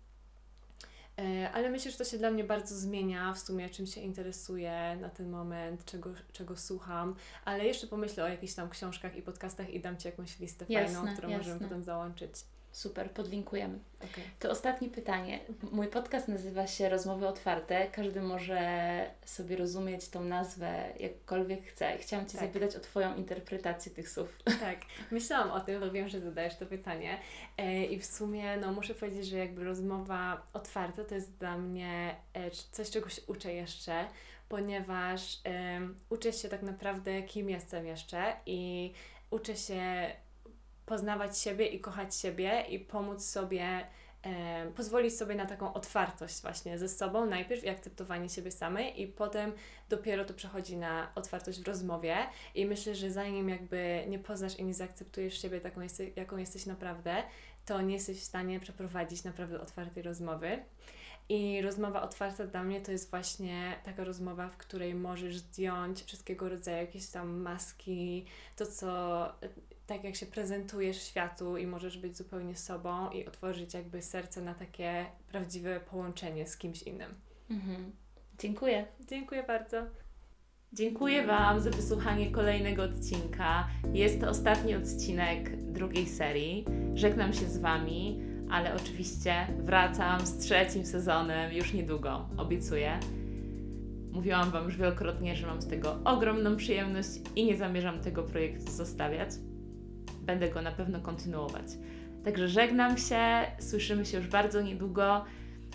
[1.19, 4.99] E, ale myślę, że to się dla mnie bardzo zmienia w sumie, czym się interesuję
[5.01, 7.15] na ten moment, czego, czego słucham,
[7.45, 10.97] ale jeszcze pomyślę o jakichś tam książkach i podcastach i dam Ci jakąś listę jasne,
[10.97, 11.39] fajną, którą jasne.
[11.39, 12.33] możemy potem załączyć.
[12.79, 13.79] Super, podlinkujemy.
[13.97, 14.25] Okay.
[14.39, 15.41] To ostatnie pytanie.
[15.73, 17.87] Mój podcast nazywa się Rozmowy Otwarte.
[17.87, 18.61] Każdy może
[19.25, 21.99] sobie rozumieć tą nazwę jakkolwiek chce.
[21.99, 22.47] Chciałam Cię tak.
[22.47, 24.39] zapytać o Twoją interpretację tych słów.
[24.61, 24.79] Tak,
[25.11, 27.19] myślałam o tym, bo wiem, że zadajesz to pytanie.
[27.57, 32.17] E, I w sumie no, muszę powiedzieć, że jakby rozmowa otwarta to jest dla mnie
[32.35, 34.05] e, coś, czego się uczę jeszcze,
[34.49, 35.41] ponieważ
[36.11, 38.93] uczę się tak naprawdę, kim jestem jeszcze i
[39.31, 39.83] uczę się
[40.89, 43.87] poznawać siebie i kochać siebie i pomóc sobie,
[44.23, 49.07] e, pozwolić sobie na taką otwartość właśnie ze sobą najpierw i akceptowanie siebie samej i
[49.07, 49.53] potem
[49.89, 52.17] dopiero to przechodzi na otwartość w rozmowie
[52.55, 55.81] i myślę, że zanim jakby nie poznasz i nie zaakceptujesz siebie taką,
[56.17, 57.23] jaką jesteś naprawdę,
[57.67, 60.65] to nie jesteś w stanie przeprowadzić naprawdę otwartej rozmowy.
[61.31, 66.49] I rozmowa otwarta dla mnie to jest właśnie taka rozmowa, w której możesz zdjąć wszystkiego
[66.49, 68.25] rodzaju jakieś tam maski,
[68.57, 68.89] to co
[69.89, 74.55] tak jak się prezentujesz światu i możesz być zupełnie sobą i otworzyć jakby serce na
[74.55, 77.15] takie prawdziwe połączenie z kimś innym.
[77.51, 77.93] Mhm.
[78.39, 78.87] Dziękuję.
[79.09, 79.77] Dziękuję bardzo.
[80.73, 83.69] Dziękuję Wam za wysłuchanie kolejnego odcinka.
[83.93, 86.65] Jest to ostatni odcinek drugiej serii.
[86.95, 93.01] Żegnam się z Wami, ale oczywiście wracam z trzecim sezonem już niedługo, obiecuję.
[94.13, 98.73] Mówiłam Wam już wielokrotnie, że mam z tego ogromną przyjemność i nie zamierzam tego projektu
[98.73, 99.31] zostawiać
[100.29, 101.67] będę go na pewno kontynuować.
[102.25, 103.21] Także żegnam się,
[103.59, 105.25] słyszymy się już bardzo niedługo.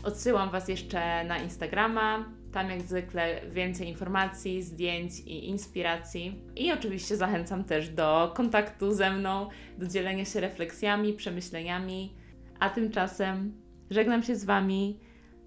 [0.03, 2.25] Odsyłam Was jeszcze na Instagrama.
[2.51, 6.43] Tam jak zwykle więcej informacji, zdjęć i inspiracji.
[6.55, 12.13] I oczywiście zachęcam też do kontaktu ze mną, do dzielenia się refleksjami, przemyśleniami.
[12.59, 13.53] A tymczasem
[13.89, 14.99] żegnam się z Wami.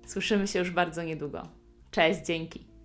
[0.06, 1.42] Słyszymy się już bardzo niedługo.
[1.90, 2.75] Cześć, dzięki.